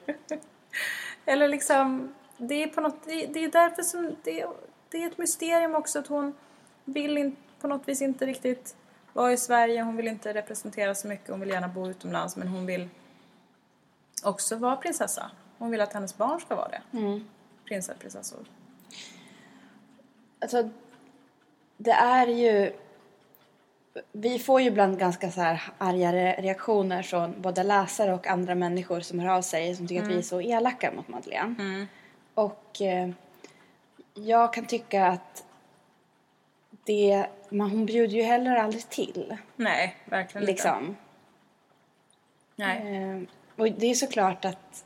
Eller 1.24 1.48
liksom, 1.48 2.14
det 2.36 2.62
är 2.62 2.66
på 2.66 2.80
något, 2.80 3.04
det, 3.04 3.26
det 3.26 3.44
är 3.44 3.50
därför 3.50 3.82
som, 3.82 4.16
det, 4.22 4.46
det 4.88 5.02
är 5.02 5.06
ett 5.06 5.18
mysterium 5.18 5.74
också 5.74 5.98
att 5.98 6.06
hon 6.06 6.34
vill 6.84 7.18
in, 7.18 7.36
på 7.60 7.68
något 7.68 7.88
vis 7.88 8.02
inte 8.02 8.26
riktigt 8.26 8.76
vara 9.12 9.32
i 9.32 9.36
Sverige, 9.36 9.82
hon 9.82 9.96
vill 9.96 10.08
inte 10.08 10.34
representera 10.34 10.94
så 10.94 11.08
mycket, 11.08 11.28
hon 11.30 11.40
vill 11.40 11.48
gärna 11.48 11.68
bo 11.68 11.88
utomlands 11.88 12.36
men 12.36 12.48
hon 12.48 12.66
vill 12.66 12.88
också 14.22 14.56
vara 14.56 14.76
prinsessa. 14.76 15.30
Hon 15.58 15.70
vill 15.70 15.80
att 15.80 15.92
hennes 15.92 16.16
barn 16.16 16.40
ska 16.40 16.54
vara 16.54 16.68
det. 16.68 16.82
Prinsar, 17.72 17.94
prinsessor. 17.94 18.40
Alltså, 20.38 20.70
det 21.76 21.90
är 21.90 22.26
ju... 22.26 22.72
Vi 24.12 24.38
får 24.38 24.60
ju 24.60 24.66
ibland 24.66 24.98
ganska 24.98 25.30
så 25.30 25.40
här 25.40 25.62
arga 25.78 26.12
re- 26.12 26.42
reaktioner 26.42 27.02
från 27.02 27.40
både 27.42 27.62
läsare 27.62 28.14
och 28.14 28.26
andra 28.26 28.54
människor 28.54 29.00
som 29.00 29.18
hör 29.18 29.28
av 29.28 29.42
sig 29.42 29.76
som 29.76 29.88
tycker 29.88 30.02
att 30.02 30.08
vi 30.08 30.18
är 30.18 30.22
så 30.22 30.40
elaka 30.40 30.92
mot 30.92 31.08
Madeleine. 31.08 31.86
Och 32.34 32.80
eh, 32.82 33.10
jag 34.14 34.52
kan 34.52 34.66
tycka 34.66 35.06
att 35.06 35.44
det... 36.84 37.26
Man, 37.48 37.70
hon 37.70 37.86
bjuder 37.86 38.14
ju 38.14 38.22
heller 38.22 38.56
aldrig 38.56 38.88
till. 38.88 39.36
Nej, 39.56 39.96
verkligen 40.04 40.42
inte. 40.42 40.52
Liksom. 40.52 40.96
Nej. 42.56 42.96
Eh, 42.96 43.20
och 43.56 43.72
det 43.72 43.86
är 43.86 43.94
såklart 43.94 44.44
att 44.44 44.84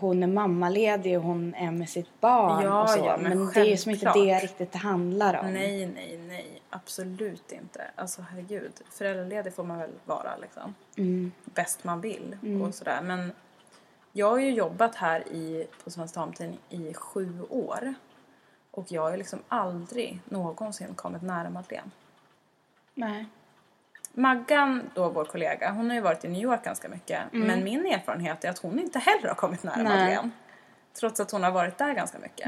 hon 0.00 0.22
är 0.22 0.26
mammaledig 0.26 1.18
och 1.18 1.24
hon 1.24 1.54
är 1.54 1.70
med 1.70 1.88
sitt 1.88 2.20
barn 2.20 2.64
Ja, 2.64 2.82
och 2.82 2.90
så. 2.90 2.98
ja, 2.98 3.16
men 3.16 3.38
men 3.38 3.52
det 3.54 3.60
är 3.60 3.64
ju 3.64 3.76
som 3.76 3.90
inte 3.90 4.12
det 4.14 4.38
riktigt 4.38 4.72
det 4.72 4.78
handlar 4.78 5.34
om. 5.40 5.52
Nej, 5.52 5.86
nej, 5.86 6.18
nej. 6.18 6.62
Absolut 6.70 7.52
inte. 7.52 7.84
Alltså 7.94 8.22
herregud. 8.22 8.72
Föräldraledig 8.90 9.54
får 9.54 9.64
man 9.64 9.78
väl 9.78 9.90
vara 10.04 10.30
liksom. 10.36 10.74
Bäst 11.44 11.84
man 11.84 12.00
vill 12.00 12.36
och 12.62 12.74
sådär. 12.74 13.02
Men 13.02 13.32
jag 14.12 14.30
har 14.30 14.38
ju 14.38 14.50
jobbat 14.50 14.94
här 14.94 15.28
i, 15.28 15.66
på 15.84 15.90
Svenska 15.90 16.20
Damtidning 16.20 16.58
i 16.68 16.94
sju 16.94 17.42
år. 17.50 17.94
Och 18.70 18.92
jag 18.92 19.02
har 19.02 19.10
ju 19.10 19.16
liksom 19.16 19.38
aldrig 19.48 20.20
någonsin 20.24 20.94
kommit 20.94 21.22
nära 21.22 21.50
Madeleine. 21.50 21.90
Nej. 22.94 23.26
Maggan, 24.14 24.90
då 24.94 25.08
vår 25.08 25.24
kollega, 25.24 25.70
hon 25.70 25.88
har 25.88 25.94
ju 25.94 26.00
varit 26.00 26.24
i 26.24 26.28
New 26.28 26.42
York 26.42 26.64
ganska 26.64 26.88
mycket. 26.88 27.22
Men 27.30 27.64
min 27.64 27.86
erfarenhet 27.86 28.44
är 28.44 28.50
att 28.50 28.58
hon 28.58 28.78
inte 28.78 28.98
heller 28.98 29.28
har 29.28 29.34
kommit 29.34 29.62
nära 29.62 29.76
Nej. 29.76 29.84
Madeleine. 29.84 30.30
Trots 30.92 31.20
att 31.20 31.30
hon 31.30 31.42
har 31.42 31.50
varit 31.50 31.78
där 31.78 31.94
ganska 31.94 32.18
mycket. 32.18 32.46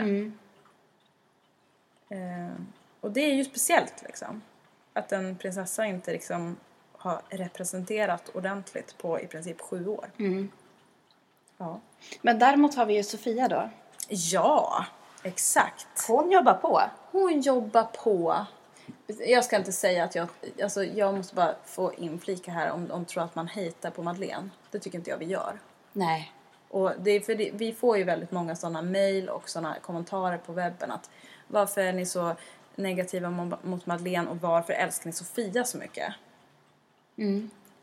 Eh, 2.08 2.54
och 3.00 3.10
det 3.10 3.20
är 3.20 3.34
ju 3.34 3.44
speciellt 3.44 4.02
liksom. 4.02 4.42
Att 4.92 5.12
en 5.12 5.36
prinsessa 5.36 5.86
inte 5.86 6.12
liksom 6.12 6.56
har 6.92 7.22
representerat 7.28 8.28
ordentligt 8.28 8.98
på 8.98 9.20
i 9.20 9.26
princip 9.26 9.60
sju 9.60 9.86
år. 9.88 10.06
Ja. 11.58 11.80
Men 12.22 12.38
däremot 12.38 12.74
har 12.74 12.86
vi 12.86 12.96
ju 12.96 13.02
Sofia 13.02 13.48
då. 13.48 13.70
ja, 14.08 14.86
exakt. 15.22 16.08
Hon 16.08 16.30
jobbar 16.30 16.54
på. 16.54 16.82
Hon 17.10 17.40
jobbar 17.40 17.84
på. 17.84 18.46
Jag 19.06 19.44
ska 19.44 19.56
inte 19.56 19.72
säga 19.72 20.04
att 20.04 20.14
jag... 20.14 20.28
Alltså 20.62 20.84
jag 20.84 21.14
måste 21.14 21.34
bara 21.34 21.54
få 21.64 21.94
inflika 21.94 22.50
här 22.50 22.70
om 22.70 22.88
de 22.88 23.04
tror 23.04 23.22
att 23.22 23.34
man 23.34 23.48
hatar 23.48 23.90
på 23.90 24.02
Madeleine. 24.02 24.50
Det 24.70 24.78
tycker 24.78 24.98
inte 24.98 25.10
jag 25.10 25.18
vi 25.18 25.24
gör. 25.24 25.60
Nej. 25.92 26.32
Och 26.68 26.92
det 26.98 27.10
är 27.10 27.20
för 27.20 27.34
det, 27.34 27.50
vi 27.54 27.72
får 27.72 27.98
ju 27.98 28.04
väldigt 28.04 28.30
många 28.30 28.56
sådana 28.56 28.82
mejl 28.82 29.28
och 29.28 29.48
sådana 29.48 29.76
kommentarer 29.82 30.38
på 30.38 30.52
webben 30.52 30.90
att 30.90 31.10
varför 31.48 31.80
är 31.80 31.92
ni 31.92 32.06
så 32.06 32.36
negativa 32.74 33.28
mo- 33.28 33.58
mot 33.62 33.86
Madeleine 33.86 34.30
och 34.30 34.36
varför 34.36 34.72
älskar 34.72 35.06
ni 35.06 35.12
Sofia 35.12 35.64
så 35.64 35.78
mycket? 35.78 36.14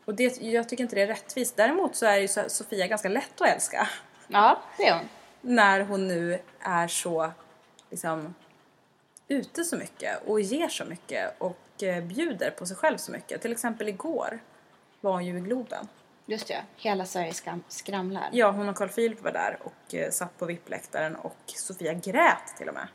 Och 0.04 0.14
det, 0.14 0.42
jag 0.42 0.68
tycker 0.68 0.84
inte 0.84 0.96
det 0.96 1.02
är 1.02 1.06
rättvist. 1.06 1.56
Däremot 1.56 1.96
så 1.96 2.06
är 2.06 2.16
ju 2.16 2.28
Sofia 2.28 2.86
ganska 2.86 3.08
lätt 3.08 3.40
att 3.40 3.48
älska. 3.48 3.88
Ja, 4.28 4.58
det 4.78 4.86
är 4.88 4.94
hon. 4.98 5.08
När 5.40 5.80
hon 5.80 6.08
nu 6.08 6.38
är 6.60 6.88
så 6.88 7.30
liksom 7.90 8.34
ute 9.28 9.64
så 9.64 9.76
mycket 9.76 10.22
och 10.26 10.40
ger 10.40 10.68
så 10.68 10.84
mycket 10.84 11.34
och 11.38 11.82
eh, 11.82 12.04
bjuder 12.04 12.50
på 12.50 12.66
sig 12.66 12.76
själv 12.76 12.96
så 12.98 13.12
mycket. 13.12 13.42
Till 13.42 13.52
exempel 13.52 13.88
igår 13.88 14.38
var 15.00 15.12
hon 15.12 15.24
ju 15.26 15.36
i 15.36 15.40
Globen. 15.40 15.88
Just 16.26 16.48
det, 16.48 16.62
hela 16.76 17.06
Sverige 17.06 17.32
skram- 17.32 17.64
skramlar. 17.68 18.28
Ja, 18.32 18.50
hon 18.50 18.68
och 18.68 18.76
Carl 18.76 18.88
Philip 18.88 19.22
var 19.22 19.32
där 19.32 19.58
och 19.62 19.94
eh, 19.94 20.10
satt 20.10 20.38
på 20.38 20.46
VIP-läktaren 20.46 21.16
och 21.16 21.36
Sofia 21.46 21.92
grät 21.92 22.54
till 22.58 22.68
och 22.68 22.74
med. 22.74 22.88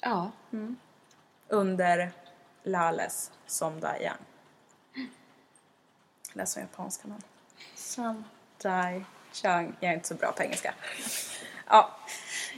Ja. 0.00 0.30
Under 1.48 2.10
Lales 2.62 3.30
Som 3.46 3.80
Dai 3.80 4.02
Yang. 4.02 4.18
Läs 6.32 6.52
som 6.52 6.62
japanska 6.62 7.08
men. 7.08 7.22
Som 7.74 8.24
Dai 8.62 9.04
Chang. 9.32 9.76
Jag 9.80 9.90
är 9.90 9.94
inte 9.94 10.08
så 10.08 10.14
bra 10.14 10.32
på 10.32 10.42
engelska. 10.42 10.74
Ja, 11.66 11.96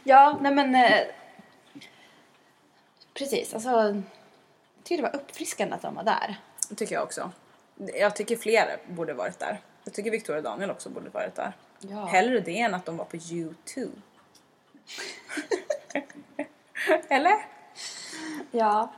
Ja, 0.04 0.38
nej 0.40 0.54
men... 0.54 0.74
Eh, 0.74 1.00
precis, 3.14 3.54
alltså... 3.54 3.70
Jag 3.70 4.84
tycker 4.84 5.02
det 5.02 5.08
var 5.08 5.16
uppfriskande 5.16 5.74
att 5.74 5.82
de 5.82 5.94
var 5.94 6.04
där. 6.04 6.40
det 6.68 6.74
tycker 6.74 6.94
jag 6.94 7.04
också. 7.04 7.30
Jag 7.94 8.16
tycker 8.16 8.36
fler 8.36 8.76
borde 8.88 9.14
varit 9.14 9.38
där. 9.38 9.60
Jag 9.84 9.94
tycker 9.94 10.10
Victoria 10.10 10.38
och 10.38 10.44
Daniel 10.44 10.70
också 10.70 10.88
borde 10.88 11.10
varit 11.10 11.34
där. 11.34 11.52
Ja. 11.78 12.04
Hellre 12.04 12.40
det 12.40 12.60
än 12.60 12.74
att 12.74 12.86
de 12.86 12.96
var 12.96 13.04
på 13.04 13.16
U2. 13.16 13.90
Eller? 17.08 17.34
Ja. 18.50 18.92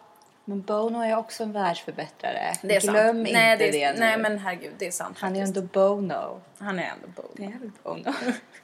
Men 0.44 0.62
Bono 0.62 1.00
är 1.00 1.16
också 1.16 1.42
en 1.42 1.52
världsförbättrare. 1.52 2.54
Det 2.62 2.76
är 2.76 2.80
sant. 2.80 2.98
Glöm 2.98 3.20
inte 3.20 3.32
nej, 3.32 3.56
det, 3.56 3.70
det, 3.70 3.92
nu. 3.92 4.00
nej 4.00 4.18
men 4.18 4.38
herregud, 4.38 4.72
det 4.78 4.86
är 4.86 4.90
sant 4.90 5.18
Han 5.20 5.36
är 5.36 5.40
faktiskt. 5.40 5.56
ändå 5.56 5.68
Bono. 5.72 6.40
Han 6.58 6.78
är 6.78 6.82
ändå 6.82 7.06
Bono. 7.16 7.28
Det 7.36 7.44
är 7.44 7.58
väl 7.58 7.70
Bono. 7.82 8.14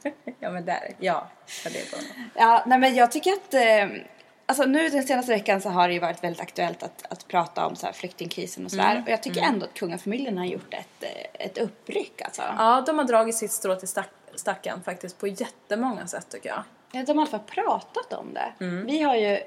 ja 0.41 0.51
men 0.51 0.65
där, 0.65 0.95
ja. 0.99 1.31
ja 1.65 1.71
det 1.71 1.81
är 1.81 1.91
Bono. 1.91 2.29
Ja, 2.35 2.65
nej 2.67 2.79
men 2.79 2.95
jag 2.95 3.13
tycker 3.13 3.33
att... 3.33 3.55
Eh, 3.55 4.03
alltså 4.51 4.65
nu 4.65 4.89
den 4.89 5.03
senaste 5.03 5.33
veckan 5.33 5.61
så 5.61 5.69
har 5.69 5.89
det 5.89 5.95
ju 5.95 6.01
varit 6.01 6.25
väldigt 6.25 6.41
aktuellt 6.41 6.83
att, 6.83 7.05
att 7.09 7.29
prata 7.29 7.67
om 7.67 7.77
så 7.77 7.87
här 7.87 7.93
flyktingkrisen 7.93 8.65
och 8.65 8.71
sådär. 8.71 9.03
Och 9.07 9.11
jag 9.11 9.23
tycker 9.23 9.41
ändå 9.43 9.67
att 9.67 9.75
kungafamiljen 9.75 10.39
har 10.39 10.45
gjort 10.45 10.75
ett, 10.75 11.05
ett 11.33 11.59
uppryck 11.59 12.23
alltså. 12.23 12.43
Ja, 12.43 12.83
de 12.87 12.99
har 12.99 13.05
dragit 13.05 13.35
sitt 13.35 13.53
strå 13.53 13.75
till 13.75 13.89
stack, 13.89 14.09
stacken 14.35 14.83
faktiskt 14.83 15.19
på 15.19 15.27
jättemånga 15.27 16.07
sätt 16.07 16.27
tycker 16.31 16.49
jag. 16.49 16.63
Ja, 16.93 17.05
de 17.05 17.19
har 17.19 17.27
i 17.27 17.29
alla 17.29 17.39
fall 17.39 17.65
pratat 17.65 18.13
om 18.13 18.35
det. 18.35 18.53
Vi 18.87 19.03
har 19.03 19.17
ju 19.17 19.39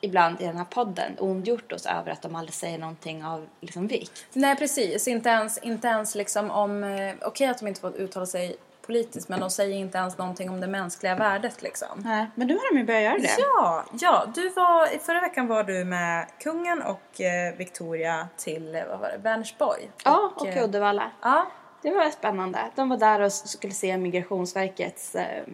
ibland 0.00 0.40
i 0.40 0.44
den 0.44 0.56
här 0.56 0.64
podden 0.64 1.16
ondgjort 1.18 1.72
oss 1.72 1.86
över 1.86 2.12
att 2.12 2.22
de 2.22 2.34
aldrig 2.34 2.54
säger 2.54 2.78
någonting 2.78 3.24
av 3.24 3.46
liksom 3.60 3.86
vikt. 3.86 4.26
Nej 4.32 4.56
precis, 4.56 5.08
inte 5.08 5.28
ens, 5.28 5.58
inte 5.58 5.88
ens 5.88 6.14
liksom 6.14 6.50
om, 6.50 6.84
eh, 6.84 7.14
okej 7.22 7.46
att 7.46 7.58
de 7.58 7.66
inte 7.66 7.80
får 7.80 7.96
uttala 7.96 8.26
sig 8.26 8.56
politiskt 8.88 9.28
men 9.28 9.40
de 9.40 9.50
säger 9.50 9.76
inte 9.76 9.98
ens 9.98 10.18
någonting 10.18 10.50
om 10.50 10.60
det 10.60 10.66
mänskliga 10.66 11.14
värdet 11.14 11.62
liksom. 11.62 11.88
Nej, 12.04 12.26
men 12.34 12.46
nu 12.46 12.54
har 12.54 12.72
de 12.72 12.78
ju 12.78 12.84
börjat 12.86 13.02
göra 13.02 13.18
det. 13.18 13.36
Ja, 13.38 13.84
ja, 14.00 14.26
du 14.34 14.48
var, 14.48 14.98
förra 14.98 15.20
veckan 15.20 15.46
var 15.46 15.64
du 15.64 15.84
med 15.84 16.26
kungen 16.38 16.82
och 16.82 17.20
eh, 17.20 17.54
Victoria 17.56 18.28
till, 18.36 18.82
vad 18.90 18.98
var 19.00 19.08
det, 19.08 19.18
Vänersborg? 19.18 19.90
Ja, 20.04 20.32
och 20.36 20.46
eh, 20.46 20.64
Uddevalla. 20.64 21.10
Ja, 21.22 21.46
Det 21.82 21.90
var 21.90 22.10
spännande. 22.10 22.58
De 22.74 22.88
var 22.88 22.96
där 22.96 23.20
och 23.20 23.32
skulle 23.32 23.72
se 23.72 23.96
Migrationsverkets 23.98 25.14
eh, 25.14 25.44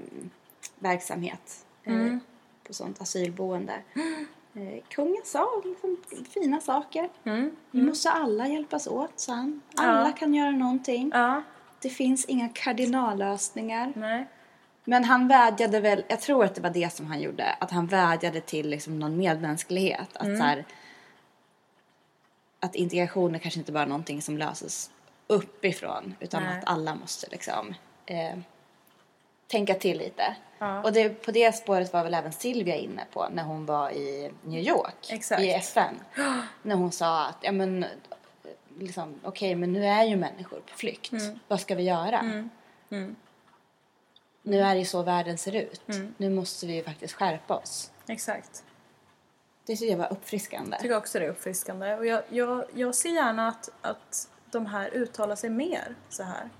verksamhet 0.78 1.64
eh, 1.84 2.16
på 2.66 2.74
sånt 2.74 3.00
asylboende. 3.00 3.74
Eh, 4.56 4.82
kungen 4.88 5.22
sa 5.24 5.48
liksom 5.64 5.96
fina 6.34 6.60
saker. 6.60 7.08
Vi 7.70 7.82
måste 7.82 8.10
alla 8.10 8.46
hjälpas 8.48 8.86
åt, 8.86 9.12
sa 9.16 9.32
han. 9.32 9.60
Alla 9.76 10.12
kan 10.12 10.34
göra 10.34 10.50
någonting. 10.50 11.10
ja, 11.14 11.42
Det 11.84 11.90
finns 11.90 12.24
inga 12.24 12.48
kardinallösningar. 12.48 13.92
nej. 13.96 14.26
Men 14.84 15.04
han 15.04 15.28
vädjade 15.28 15.80
väl, 15.80 16.04
jag 16.08 16.20
tror 16.20 16.44
att 16.44 16.54
det 16.54 16.60
var 16.60 16.70
det 16.70 16.92
som 16.92 17.06
han 17.06 17.20
gjorde, 17.20 17.56
att 17.60 17.70
han 17.70 17.86
vädjade 17.86 18.40
till 18.40 18.68
liksom 18.68 18.98
någon 18.98 19.16
medmänsklighet. 19.16 20.16
Att, 20.16 20.38
så 20.38 20.42
här, 20.42 20.64
att 22.60 22.74
integrationen 22.74 23.40
kanske 23.40 23.60
inte 23.60 23.72
bara 23.72 23.82
är 23.82 23.86
någonting 23.86 24.22
som 24.22 24.38
löses 24.38 24.90
uppifrån 25.26 26.14
utan 26.20 26.42
Nej. 26.42 26.58
att 26.58 26.64
alla 26.64 26.94
måste 26.94 27.26
liksom 27.30 27.74
eh, 28.06 28.38
tänka 29.46 29.74
till 29.74 29.98
lite. 29.98 30.36
Ja. 30.58 30.82
Och 30.82 30.92
det, 30.92 31.08
på 31.08 31.30
det 31.30 31.52
spåret 31.52 31.92
var 31.92 32.04
väl 32.04 32.14
även 32.14 32.32
Silvia 32.32 32.76
inne 32.76 33.04
på 33.12 33.28
när 33.32 33.42
hon 33.42 33.66
var 33.66 33.90
i 33.90 34.30
New 34.42 34.60
York 34.60 35.10
Exakt. 35.10 35.42
i 35.42 35.50
FN. 35.50 36.00
När 36.62 36.76
hon 36.76 36.92
sa 36.92 37.26
att 37.26 37.38
ja, 37.40 37.52
men, 37.52 37.86
liksom, 38.78 39.20
okej 39.22 39.54
men 39.54 39.72
nu 39.72 39.84
är 39.84 40.04
ju 40.04 40.16
människor 40.16 40.60
på 40.60 40.76
flykt. 40.76 41.12
Mm. 41.12 41.38
Vad 41.48 41.60
ska 41.60 41.74
vi 41.74 41.82
göra? 41.82 42.20
Nu 44.42 44.60
är 44.60 44.74
det 44.74 44.78
ju 44.78 44.84
så 44.84 45.02
världen 45.02 45.38
ser 45.38 45.54
ut. 45.54 45.88
Mm. 45.88 46.14
Nu 46.16 46.30
måste 46.30 46.66
vi 46.66 46.74
ju 46.74 46.82
faktiskt 46.82 47.14
skärpa 47.14 47.56
oss. 47.56 47.90
Exakt. 48.06 48.64
Det 49.66 49.76
tycker 49.76 49.90
jag 49.90 49.98
var 49.98 50.12
uppfriskande. 50.12 50.70
Jag 50.70 50.80
tycker 50.80 50.96
också 50.96 51.18
det 51.18 51.24
är 51.24 51.30
uppfriskande. 51.30 51.94
Och 51.94 52.06
jag, 52.06 52.22
jag, 52.28 52.64
jag 52.74 52.94
ser 52.94 53.10
gärna 53.10 53.48
att, 53.48 53.70
att 53.80 54.28
de 54.50 54.66
här 54.66 54.90
uttalar 54.94 55.36
sig 55.36 55.50
mer 55.50 55.94
så 56.08 56.22
här. 56.22 56.50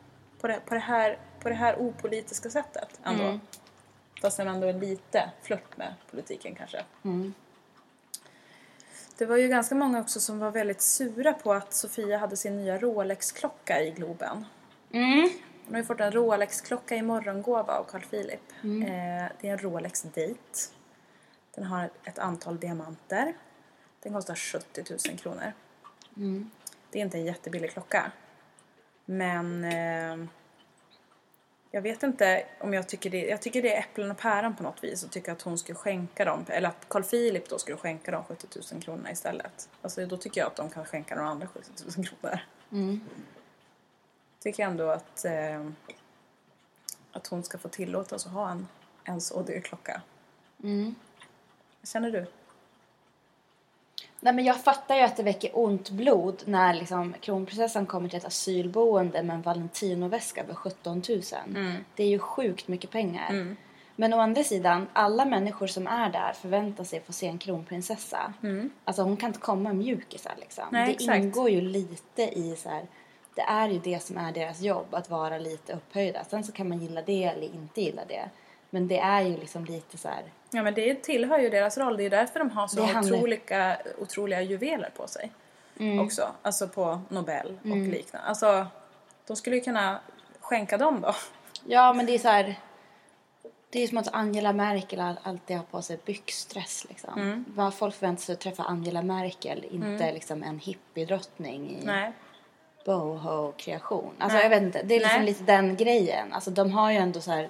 På 0.40 0.46
det, 0.46 0.60
på 0.66 0.74
det, 0.74 0.80
här, 0.80 1.18
på 1.40 1.48
det 1.48 1.54
här 1.54 1.76
opolitiska 1.78 2.50
sättet 2.50 3.00
ändå. 3.04 3.38
Fast 4.20 4.36
den 4.36 4.48
ändå 4.48 4.66
är 4.66 4.72
lite 4.72 5.30
flört 5.42 5.76
med 5.76 5.94
politiken 6.10 6.54
kanske. 6.54 6.84
Det 9.18 9.26
var 9.26 9.36
ju 9.36 9.48
ganska 9.48 9.74
många 9.74 10.00
också 10.00 10.20
som 10.20 10.38
var 10.38 10.50
väldigt 10.50 10.80
sura 10.80 11.32
på 11.32 11.52
att 11.52 11.74
Sofia 11.74 12.18
hade 12.18 12.36
sin 12.36 12.56
nya 12.56 12.78
Rolex-klocka 12.78 13.82
i 13.82 13.90
Globen. 13.90 14.44
Hon 15.64 15.74
har 15.74 15.78
ju 15.78 15.84
fått 15.84 16.00
en 16.00 16.12
Rolex-klocka 16.12 16.96
i 16.96 17.02
morgongåva 17.02 17.78
av 17.78 17.84
Carl 17.84 18.02
Philip. 18.02 18.40
Eh, 18.62 19.32
det 19.40 19.48
är 19.48 19.52
en 19.52 19.58
Rolex 19.58 20.02
Date. 20.02 20.70
Den 21.54 21.64
har 21.64 21.90
ett, 22.04 22.18
antal 22.18 22.60
diamanter. 22.60 23.34
Den 24.02 24.12
kostar 24.12 24.34
70 24.34 24.84
000 25.08 25.18
kronor. 25.18 25.52
Det 26.90 26.98
är 26.98 27.02
inte 27.02 27.18
en 27.18 27.24
jättebillig 27.24 27.70
klocka. 27.70 28.12
Men 29.04 29.64
eh, 29.64 30.28
jag 31.74 31.82
vet 31.82 32.02
inte 32.02 32.46
om 32.60 32.74
jag 32.74 32.88
tycker 32.88 33.10
det. 33.10 33.26
Jag 33.26 33.42
tycker 33.42 33.62
det 33.62 33.74
är 33.74 33.80
äpplen 33.80 34.10
och 34.10 34.18
päron 34.18 34.56
på 34.56 34.62
något 34.62 34.84
vis 34.84 35.04
och 35.04 35.10
tycker 35.10 35.32
att 35.32 35.42
hon 35.42 35.58
skulle 35.58 35.76
skänka 35.76 36.24
dem, 36.24 36.44
eller 36.48 36.68
att 36.68 36.88
Carl 36.88 37.02
Philip 37.02 37.48
då 37.48 37.58
skulle 37.58 37.76
skänka 37.76 38.10
dem 38.10 38.24
70 38.24 38.46
000 38.72 38.82
kronor 38.82 39.08
istället. 39.12 39.68
Alltså 39.82 40.06
då 40.06 40.16
tycker 40.16 40.40
jag 40.40 40.48
att 40.48 40.56
de 40.56 40.70
kan 40.70 40.84
skänka 40.84 41.14
några 41.14 41.28
andra 41.28 41.46
70 41.46 41.70
000 41.96 42.06
kronor. 42.06 42.38
Tycker 44.40 44.64
ändå 44.64 44.90
att, 44.90 45.24
eh, 45.24 45.66
att 47.12 47.26
hon 47.26 47.44
ska 47.44 47.58
få 47.58 47.68
tillåtas 47.68 48.26
att 48.26 48.32
ha 48.32 48.50
en, 48.50 48.68
en 49.04 49.20
så 49.20 49.42
dyr 49.42 49.60
klocka. 49.60 50.02
Vad 51.80 51.88
känner 51.88 52.10
du? 52.10 52.26
Nej, 54.24 54.34
men 54.34 54.44
jag 54.44 54.56
fattar 54.56 54.96
ju 54.96 55.02
att 55.02 55.16
det 55.16 55.22
väcker 55.22 55.50
ont 55.52 55.90
blod 55.90 56.42
när 56.44 56.74
liksom, 56.74 57.14
kronprinsessan 57.20 57.86
kommer 57.86 58.08
till 58.08 58.18
ett 58.18 58.24
asylboende 58.24 59.22
med 59.22 59.34
en 59.34 59.42
Valentino-väska 59.42 60.44
för 60.44 60.54
17 60.54 61.02
000. 61.08 61.22
Det 61.96 62.02
är 62.02 62.08
ju 62.08 62.18
sjukt 62.18 62.68
mycket 62.68 62.90
pengar. 62.90 63.56
Men 63.96 64.12
å 64.12 64.20
andra 64.20 64.44
sidan, 64.44 64.86
alla 64.92 65.24
människor 65.24 65.66
som 65.66 65.86
är 65.86 66.10
där 66.10 66.32
förväntar 66.32 66.84
sig 66.84 67.00
få 67.00 67.12
se 67.12 67.26
en 67.26 67.38
kronprinsessa. 67.38 68.32
Alltså 68.84 69.02
hon 69.02 69.16
kan 69.16 69.28
inte 69.28 69.40
komma 69.40 69.72
mjukisar 69.72 70.34
liksom. 70.40 70.64
Nej, 70.70 70.86
det 70.86 70.92
exakt. 70.92 71.18
ingår 71.18 71.50
ju 71.50 71.60
lite 71.60 72.22
i 72.22 72.56
så 72.56 72.68
här, 72.68 72.86
det 73.34 73.42
är 73.42 73.68
ju 73.68 73.78
det 73.78 74.02
som 74.02 74.18
är 74.18 74.32
deras 74.32 74.60
jobb, 74.60 74.86
att 74.90 75.10
vara 75.10 75.38
lite 75.38 75.72
upphöjda. 75.72 76.24
Sen 76.24 76.44
så 76.44 76.52
kan 76.52 76.68
man 76.68 76.78
gilla 76.78 77.02
det 77.02 77.24
eller 77.24 77.54
inte 77.54 77.80
gilla 77.80 78.02
det. 78.08 78.28
Men 78.70 78.88
det 78.88 78.98
är 78.98 79.20
ju 79.22 79.36
liksom 79.36 79.64
lite 79.64 79.98
så 79.98 80.08
här... 80.08 80.22
Ja 80.54 80.62
men 80.62 80.74
det 80.74 81.02
tillhör 81.02 81.38
ju 81.38 81.50
deras 81.50 81.78
roll. 81.78 81.96
Det 81.96 82.04
är 82.04 82.10
därför 82.10 82.38
de 82.38 82.50
har 82.50 82.68
så 82.68 82.82
otroliga, 82.82 83.76
otroliga 83.98 84.42
juveler 84.42 84.90
på 84.96 85.06
sig. 85.06 85.30
Mm. 85.80 86.00
Också. 86.00 86.28
Alltså 86.42 86.68
på 86.68 87.00
Nobel 87.08 87.58
och 87.62 87.76
liknande. 87.76 88.28
Alltså 88.28 88.66
de 89.26 89.36
skulle 89.36 89.56
ju 89.56 89.62
kunna 89.62 90.00
skänka 90.40 90.78
dem 90.78 91.00
då. 91.00 91.14
Ja, 91.66 91.92
men 91.92 92.06
det 92.06 92.14
är 92.14 92.18
så 92.18 92.28
här... 92.28 92.54
Det 93.70 93.82
är 93.82 93.88
som 93.88 93.98
att 93.98 94.14
Angela 94.14 94.52
Merkel 94.52 95.00
all- 95.00 95.18
alltid 95.22 95.56
har 95.56 95.64
på 95.64 95.82
sig 95.82 95.98
byxdress. 96.04 96.86
Liksom. 96.88 97.14
Mm. 97.20 97.44
Vad 97.48 97.74
folk 97.74 97.94
förväntar 97.94 98.22
sig 98.22 98.32
att 98.32 98.40
träffa 98.40 98.62
Angela 98.62 99.02
Merkel, 99.02 99.64
inte 99.70 100.12
liksom 100.12 100.42
en 100.42 100.58
hippiedrottning 100.58 101.70
i 101.70 101.84
Nej. 101.84 102.12
boho-kreation. 102.84 104.12
Alltså 104.18 104.36
Nej. 104.36 104.42
jag 104.42 104.50
vet 104.50 104.62
inte, 104.62 104.82
det 104.82 104.94
är 104.94 105.00
liksom 105.00 105.16
Nej. 105.16 105.26
lite 105.26 105.44
den 105.44 105.76
grejen. 105.76 106.32
Alltså 106.32 106.50
de 106.50 106.72
har 106.72 106.90
ju 106.90 106.96
ändå 106.96 107.20
så 107.20 107.30
här 107.30 107.48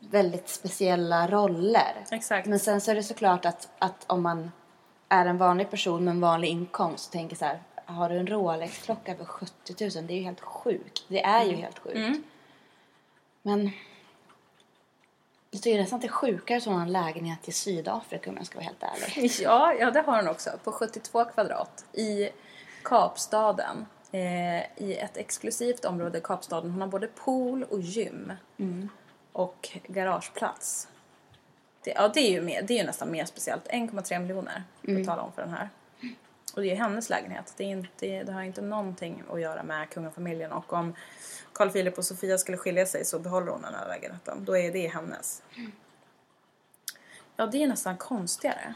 väldigt 0.00 0.48
speciella 0.48 1.26
roller. 1.28 2.04
Exakt. 2.10 2.46
Men 2.46 2.58
sen 2.58 2.80
så 2.80 2.90
är 2.90 2.94
det 2.94 3.02
såklart 3.02 3.44
att, 3.44 3.68
att 3.78 4.04
om 4.06 4.22
man 4.22 4.52
är 5.08 5.26
en 5.26 5.38
vanlig 5.38 5.70
person 5.70 6.04
med 6.04 6.10
en 6.12 6.20
vanlig 6.20 6.48
inkomst 6.48 7.06
och 7.06 7.12
tänker 7.12 7.36
så 7.36 7.44
här, 7.44 7.62
har 7.84 8.08
du 8.08 8.16
en 8.16 8.26
Rolex-klocka 8.26 9.14
för 9.16 9.24
70 9.24 9.74
000? 9.96 10.06
Det 10.06 10.12
är 10.14 10.18
ju 10.18 10.22
helt 10.24 10.40
sjukt. 10.40 11.04
Det 11.08 11.22
är 11.24 11.40
Mm. 11.42 11.50
ju 11.50 11.56
helt 11.62 11.78
sjukt. 11.78 12.20
Men 13.42 13.70
jag 15.50 15.62
tycker 15.62 15.78
nästan 15.80 15.96
att 15.96 16.00
det 16.02 16.08
är 16.08 16.12
sjukare 16.12 16.58
att 16.58 16.64
ha 16.64 16.82
en 16.82 16.92
lägenhet 16.92 17.48
i 17.48 17.52
Sydafrika 17.52 18.30
om 18.30 18.36
jag 18.36 18.46
ska 18.46 18.54
vara 18.58 18.64
helt 18.66 18.82
ärlig. 18.82 19.30
Ja, 19.42 19.72
ja 19.74 19.90
det 19.90 20.00
har 20.00 20.16
hon 20.16 20.28
också. 20.28 20.50
På 20.64 20.72
72 20.72 21.24
kvadrat 21.24 21.84
i 21.92 22.28
Kapstaden. 22.84 23.86
Eh, 24.12 24.82
I 24.84 24.96
ett 25.02 25.16
exklusivt 25.16 25.84
område 25.84 26.18
i 26.18 26.20
Kapstaden. 26.20 26.70
Hon 26.70 26.80
har 26.80 26.88
både 26.88 27.06
pool 27.06 27.64
och 27.64 27.80
gym. 27.80 28.32
Och 29.40 29.68
garageplats. 29.86 30.88
Det, 31.84 31.90
ja, 31.90 32.08
det 32.08 32.20
är, 32.20 32.30
ju 32.30 32.40
mer, 32.40 32.62
det 32.62 32.74
är 32.74 32.78
ju 32.78 32.84
nästan 32.84 33.10
mer 33.10 33.24
speciellt. 33.24 33.68
1,3 33.68 34.18
miljoner 34.18 34.64
betalar 34.82 35.22
hon 35.22 35.32
för 35.32 35.42
den 35.42 35.54
här. 35.54 35.68
Och 36.54 36.62
det 36.62 36.72
är 36.72 36.76
hennes 36.76 37.10
lägenhet. 37.10 37.54
Det, 37.56 37.64
är 37.64 37.68
inte, 37.68 38.22
det 38.22 38.32
har 38.32 38.42
inte 38.42 38.62
någonting 38.62 39.22
att 39.30 39.40
göra 39.40 39.62
med 39.62 39.90
kungafamiljen. 39.90 40.52
Och 40.52 40.72
om 40.72 40.94
Carl 41.52 41.70
Philip 41.70 41.98
och 41.98 42.04
Sofia 42.04 42.38
skulle 42.38 42.56
skilja 42.56 42.86
sig 42.86 43.04
så 43.04 43.18
behåller 43.18 43.52
hon 43.52 43.62
den 43.62 43.74
här 43.74 43.88
lägenheten. 43.88 44.44
Då 44.44 44.56
är 44.56 44.72
det 44.72 44.88
hennes. 44.88 45.42
Ja, 47.36 47.46
det 47.46 47.62
är 47.62 47.68
nästan 47.68 47.96
konstigare. 47.96 48.74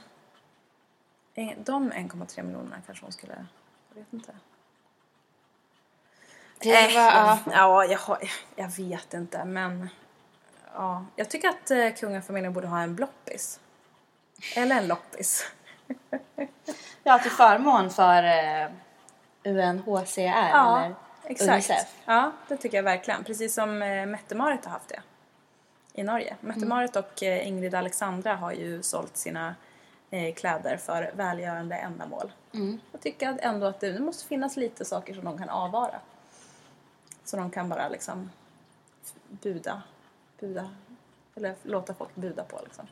De 1.64 1.92
1,3 1.92 2.42
miljonerna 2.42 2.76
kanske 2.86 3.04
hon 3.04 3.12
skulle... 3.12 3.46
Jag 3.88 4.00
vet 4.00 4.12
inte. 4.12 4.32
Det 6.58 6.72
var, 6.72 6.90
ja. 6.90 7.38
Ja, 7.52 7.84
jag, 7.84 7.98
har, 7.98 8.18
jag 8.56 8.68
vet 8.68 9.14
inte, 9.14 9.44
men... 9.44 9.88
Ja, 10.74 11.04
jag 11.16 11.28
tycker 11.28 11.48
att 11.48 11.70
eh, 11.70 11.90
kungafamiljen 11.94 12.52
borde 12.52 12.66
ha 12.66 12.80
en 12.80 12.94
bloppis. 12.94 13.60
Eller 14.56 14.76
en 14.76 14.88
loppis. 14.88 15.52
ja, 17.02 17.18
till 17.18 17.30
förmån 17.30 17.90
för 17.90 18.22
eh, 18.22 18.68
UNHCR 19.44 20.18
eller 20.18 20.94
exakt. 21.24 21.50
Unicef. 21.50 21.94
Ja, 22.04 22.32
det 22.48 22.56
tycker 22.56 22.76
jag 22.78 22.82
verkligen. 22.84 23.24
Precis 23.24 23.54
som 23.54 23.82
eh, 23.82 24.06
Mette-Marit 24.06 24.64
har 24.64 24.72
haft 24.72 24.88
det 24.88 25.00
i 25.92 26.02
Norge. 26.02 26.36
Mette-Marit 26.40 26.96
och 26.96 27.22
eh, 27.22 27.48
Ingrid 27.48 27.74
Alexandra 27.74 28.34
har 28.34 28.52
ju 28.52 28.82
sålt 28.82 29.16
sina 29.16 29.54
eh, 30.10 30.34
kläder 30.34 30.76
för 30.76 31.12
välgörande 31.14 31.76
ändamål. 31.76 32.32
Jag 32.92 33.00
tycker 33.00 33.38
ändå 33.42 33.66
att 33.66 33.80
det 33.80 34.00
måste 34.00 34.28
finnas 34.28 34.56
lite 34.56 34.84
saker 34.84 35.14
som 35.14 35.24
de 35.24 35.38
kan 35.38 35.48
avvara. 35.48 36.00
Så 37.24 37.36
de 37.36 37.50
kan 37.50 37.68
bara 37.68 37.88
liksom 37.88 38.30
buda, 39.28 39.82
buda, 40.40 40.70
eller 41.34 41.54
låta 41.62 41.94
folk 41.94 42.14
buda 42.14 42.44
på 42.44 42.60
liksom. 42.64 42.86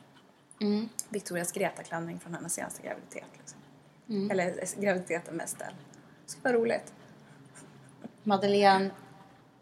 Victorias 1.09 1.51
Greta-klänning 1.51 2.19
från 2.19 2.33
hennes 2.33 2.53
senaste 2.53 2.81
graviditet. 2.81 3.25
Liksom. 3.37 3.59
Eller 4.31 4.47
eh, 4.47 4.81
graviditeten 4.81 5.35
med 5.35 5.43
Estelle. 5.43 5.75
Det 6.25 6.31
ska 6.31 6.41
vara 6.43 6.53
roligt. 6.53 6.93
Madeleine 8.23 8.89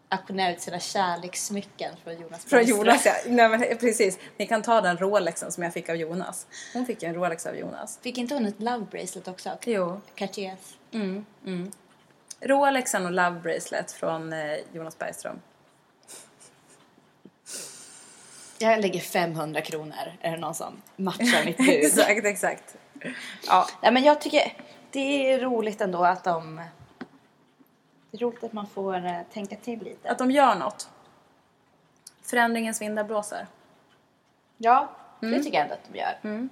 auktionerar 0.08 0.52
ut 0.52 0.60
sina 0.60 0.78
kärlekssmycken 0.78 1.94
från 2.04 2.20
Jonas 2.20 2.44
Från. 2.44 2.64
Jonas 2.64 3.06
ja. 3.06 3.12
Nej 3.26 3.48
men 3.48 3.78
precis. 3.78 4.18
Ni 4.36 4.46
kan 4.46 4.62
ta 4.62 4.80
den 4.80 4.96
Rolexen 4.96 5.52
som 5.52 5.62
jag 5.62 5.72
fick 5.72 5.88
av 5.88 5.96
Jonas. 5.96 6.46
Hon 6.72 6.86
fick 6.86 7.02
ju 7.02 7.08
en 7.08 7.14
Rolex 7.14 7.46
av 7.46 7.56
Jonas. 7.56 7.98
Fick 8.02 8.18
inte 8.18 8.34
hon 8.34 8.46
ett 8.46 8.60
love 8.60 8.86
bracelet 8.90 9.28
också? 9.28 9.58
Jo. 9.64 10.00
Cartiers. 10.14 10.76
Rolexen 12.40 13.06
och 13.06 13.12
Love 13.12 13.40
Bracelet 13.40 13.92
från 13.92 14.32
eh, 14.32 14.56
Jonas 14.72 14.98
Bergström. 14.98 15.40
Jag 18.62 18.80
lägger 18.80 19.00
500 19.00 19.60
kronor. 19.60 20.16
Är 20.20 20.30
det 20.30 20.36
någon 20.36 20.54
som 20.54 20.82
matchar 20.96 21.44
mitt 21.44 21.56
bud? 21.66 21.68
exakt, 21.68 22.24
exakt. 22.24 22.76
Ja, 23.46 23.66
Ja, 23.82 23.90
men 23.90 24.02
jag 24.02 24.20
tycker 24.20 24.52
det 24.90 25.32
är 25.32 25.40
roligt 25.40 25.80
ändå 25.80 26.04
att 26.04 26.24
de... 26.24 26.60
Det 28.10 28.16
är 28.16 28.20
roligt 28.20 28.44
att 28.44 28.52
man 28.52 28.66
får 28.66 29.06
eh, 29.06 29.20
tänka 29.32 29.56
till 29.56 29.78
lite. 29.78 30.10
att 30.10 30.18
de 30.18 30.30
gör 30.30 30.54
något. 30.54 30.90
Förändringens 32.22 32.80
vindar 32.82 33.04
blåser. 33.04 33.46
Ja, 34.56 34.90
det 35.20 35.42
tycker 35.42 35.58
jag 35.58 35.62
ändå 35.62 35.74
att 35.74 35.88
de 35.92 35.98
gör. 35.98 36.48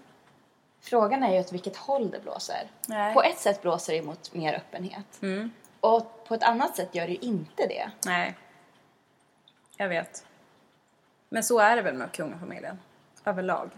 Frågan 0.80 1.22
är 1.22 1.32
ju 1.34 1.40
åt 1.40 1.52
vilket 1.52 1.76
håll 1.76 2.10
det 2.10 2.20
blåser. 2.20 2.70
Nej. 2.86 3.14
På 3.14 3.22
ett 3.22 3.38
sätt 3.38 3.62
blåser 3.62 3.92
det 3.92 4.02
mot 4.02 4.34
mer 4.34 4.54
öppenhet. 4.54 5.20
Och 5.80 6.24
på 6.28 6.34
ett 6.34 6.42
annat 6.42 6.76
sätt 6.76 6.94
gör 6.94 7.06
det 7.06 7.12
ju 7.12 7.18
inte 7.18 7.66
det. 7.66 7.90
Nej. 8.06 8.34
Jag 9.76 9.88
vet. 9.88 10.24
Men 11.32 11.44
så 11.44 11.58
är 11.58 11.76
det 11.76 11.82
väl 11.82 11.94
med 11.94 12.12
kungafamiljen. 12.12 12.78
Överlag. 13.24 13.70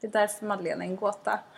Det 0.00 0.06
är 0.06 0.10
därför 0.10 0.46
Madeleine 0.46 0.84
är 0.84 0.88
en 0.88 0.96
gåta. 0.96 1.38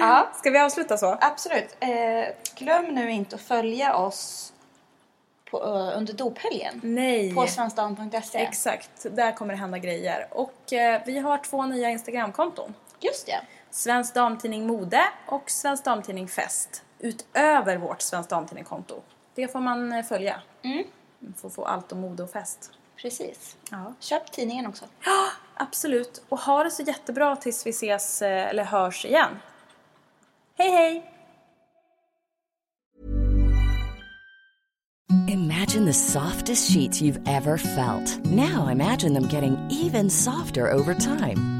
Ja, 0.00 0.30
Ska 0.34 0.50
vi 0.50 0.58
avsluta 0.58 0.96
så? 0.96 1.18
absolut. 1.20 1.76
Eh, 1.80 2.34
glöm 2.54 2.84
nu 2.84 3.10
inte 3.10 3.36
att 3.36 3.42
följa 3.42 3.96
oss 3.96 4.52
på, 5.50 5.58
eh, 5.62 5.98
under 5.98 6.12
dophelgen. 6.12 6.80
Nej. 6.82 7.34
På 7.34 7.46
svenskdagen.se. 7.46 8.38
Exakt, 8.38 9.06
där 9.10 9.32
kommer 9.32 9.54
det 9.54 9.60
hända 9.60 9.78
grejer. 9.78 10.26
Och 10.30 10.72
eh, 10.72 11.02
vi 11.06 11.18
har 11.18 11.38
två 11.38 11.66
nya 11.66 11.90
Instagramkonton. 11.90 12.74
Just 13.00 13.26
det. 13.26 13.40
Svensk 13.70 14.14
Damtidning 14.14 14.66
Mode 14.66 15.02
och 15.26 15.50
Svensk 15.50 15.84
Damtidning 15.84 16.28
Fest. 16.28 16.82
Utöver 16.98 17.76
vårt 17.76 18.00
Svensk 18.02 18.30
Damtidning-konto. 18.30 19.02
Det 19.34 19.48
får 19.48 19.60
man 19.60 19.92
eh, 19.92 20.04
följa. 20.04 20.40
Mm. 20.62 20.84
Att 21.44 21.54
få 21.54 21.64
allt 21.64 21.92
om 21.92 22.00
mode 22.00 22.22
och 22.22 22.30
fest. 22.30 22.70
Precis. 22.96 23.56
Ja. 23.70 23.94
Köp 24.00 24.32
tidningen 24.32 24.66
också. 24.66 24.84
Absolut. 25.54 26.22
Och 26.28 26.38
ha 26.38 26.64
det 26.64 26.70
så 26.70 26.82
jättebra 26.82 27.36
tills 27.36 27.66
vi 27.66 27.70
ses 27.70 28.22
eh, 28.22 28.48
eller 28.48 28.64
hörs 28.64 29.04
igen. 29.04 29.38
Hej 30.58 30.70
hej! 30.70 31.12
Imagine 35.28 35.86
the 35.86 35.92
softest 35.92 36.70
sheets 36.70 37.00
you've 37.00 37.20
ever 37.26 37.56
felt. 37.56 38.24
Now 38.24 38.68
imagine 38.68 39.14
them 39.14 39.28
getting 39.28 39.56
even 39.70 40.10
softer 40.10 40.72
over 40.72 40.94
time. 40.94 41.59